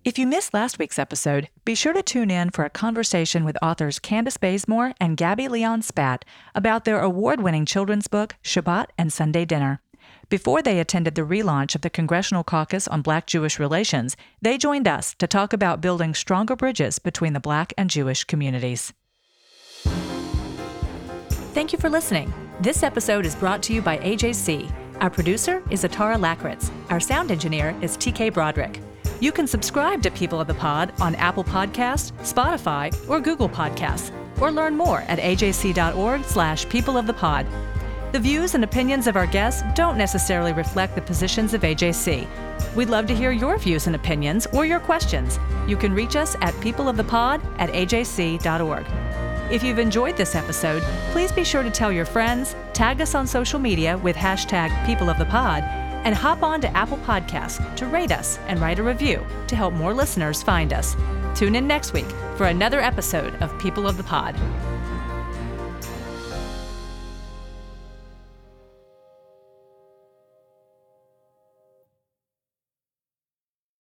If 0.05 0.19
you 0.19 0.27
missed 0.27 0.53
last 0.53 0.81
week's 0.81 0.99
episode, 0.99 1.49
be 1.65 1.77
sure 1.77 1.93
to 1.93 2.03
tune 2.03 2.29
in 2.29 2.51
for 2.51 2.65
a 2.65 2.71
conversation 2.71 3.45
with 3.45 3.57
authors 3.63 4.01
Candace 4.01 4.37
Bazemore 4.37 4.95
and 4.99 5.17
Gabby 5.17 5.47
Leon 5.47 5.83
Spat 5.83 6.25
about 6.57 6.85
their 6.85 7.01
award 7.01 7.41
winning 7.41 7.65
children's 7.65 8.09
book, 8.09 8.35
Shabbat 8.43 8.87
and 8.99 9.13
Sunday 9.13 9.45
Dinner. 9.45 9.81
Before 10.29 10.61
they 10.61 10.81
attended 10.81 11.15
the 11.15 11.23
relaunch 11.23 11.77
of 11.77 11.83
the 11.83 11.91
Congressional 11.91 12.43
Caucus 12.43 12.89
on 12.89 13.03
Black 13.03 13.29
Jewish 13.29 13.61
Relations, 13.61 14.17
they 14.41 14.59
joined 14.59 14.89
us 14.89 15.15
to 15.21 15.29
talk 15.29 15.53
about 15.53 15.81
building 15.81 16.15
stronger 16.15 16.57
bridges 16.57 16.99
between 16.99 17.33
the 17.33 17.39
Black 17.39 17.73
and 17.79 17.89
Jewish 17.89 18.25
communities. 18.25 18.93
Thank 21.55 21.73
you 21.73 21.79
for 21.79 21.89
listening. 21.89 22.35
This 22.61 22.83
episode 22.83 23.25
is 23.25 23.37
brought 23.37 23.63
to 23.65 23.73
you 23.73 23.81
by 23.81 23.99
AJC. 23.99 24.69
Our 25.01 25.11
producer 25.11 25.63
is 25.71 25.85
Atara 25.85 26.19
Lakritz. 26.19 26.73
Our 26.91 26.99
sound 26.99 27.31
engineer 27.31 27.77
is 27.81 27.97
TK 27.97 28.33
Broderick. 28.33 28.81
You 29.23 29.31
can 29.31 29.47
subscribe 29.47 30.03
to 30.03 30.11
People 30.11 30.41
of 30.41 30.49
the 30.49 30.55
Pod 30.55 30.93
on 31.01 31.15
Apple 31.15 31.45
Podcasts, 31.45 32.11
Spotify, 32.23 32.93
or 33.09 33.21
Google 33.21 33.49
Podcasts, 33.49 34.11
or 34.41 34.51
learn 34.51 34.77
more 34.77 35.03
at 35.03 35.21
ajc.org 35.21 36.25
slash 36.25 36.69
people 36.69 36.97
of 36.97 37.07
the 37.07 37.13
pod. 37.13 37.47
The 38.11 38.19
views 38.19 38.57
and 38.57 38.65
opinions 38.65 39.07
of 39.07 39.15
our 39.15 39.29
guests 39.29 39.63
don't 39.77 39.97
necessarily 39.97 40.53
reflect 40.53 40.97
the 40.97 41.03
positions 41.03 41.55
of 41.55 41.61
AJC. 41.61 42.27
We'd 42.75 42.91
love 42.91 43.07
to 43.07 43.15
hear 43.15 43.31
your 43.31 43.59
views 43.59 43.87
and 43.87 43.95
opinions 43.95 44.49
or 44.53 44.67
your 44.67 44.81
questions. 44.81 45.39
You 45.69 45.77
can 45.77 45.95
reach 45.95 46.17
us 46.17 46.35
at 46.41 46.55
peopleofthepod 46.55 47.61
at 47.61 47.71
ajc.org. 47.71 48.87
If 49.53 49.63
you've 49.63 49.79
enjoyed 49.79 50.17
this 50.17 50.35
episode, 50.35 50.83
please 51.13 51.31
be 51.31 51.45
sure 51.45 51.63
to 51.63 51.71
tell 51.71 51.93
your 51.93 52.07
friends, 52.07 52.57
tag 52.73 53.01
us 53.01 53.15
on 53.15 53.29
social 53.29 53.61
media 53.61 53.97
with 53.99 54.17
hashtag 54.17 54.71
peopleofthepod, 54.85 55.82
and 56.05 56.15
hop 56.15 56.43
on 56.43 56.61
to 56.61 56.77
Apple 56.77 56.99
Podcasts 56.99 57.75
to 57.77 57.87
rate 57.87 58.13
us 58.13 58.39
and 58.47 58.61
write 58.61 58.79
a 58.79 58.83
review 58.83 59.25
to 59.47 59.57
help 59.57 59.75
more 59.75 59.95
listeners 59.95 60.43
find 60.43 60.73
us. 60.73 60.97
Tune 61.35 61.55
in 61.55 61.67
next 61.67 61.93
week 61.93 62.11
for 62.37 62.47
another 62.47 62.81
episode 62.81 63.35
of 63.43 63.59
People 63.59 63.87
of 63.87 63.97
the 63.97 64.03
Pod. 64.03 64.35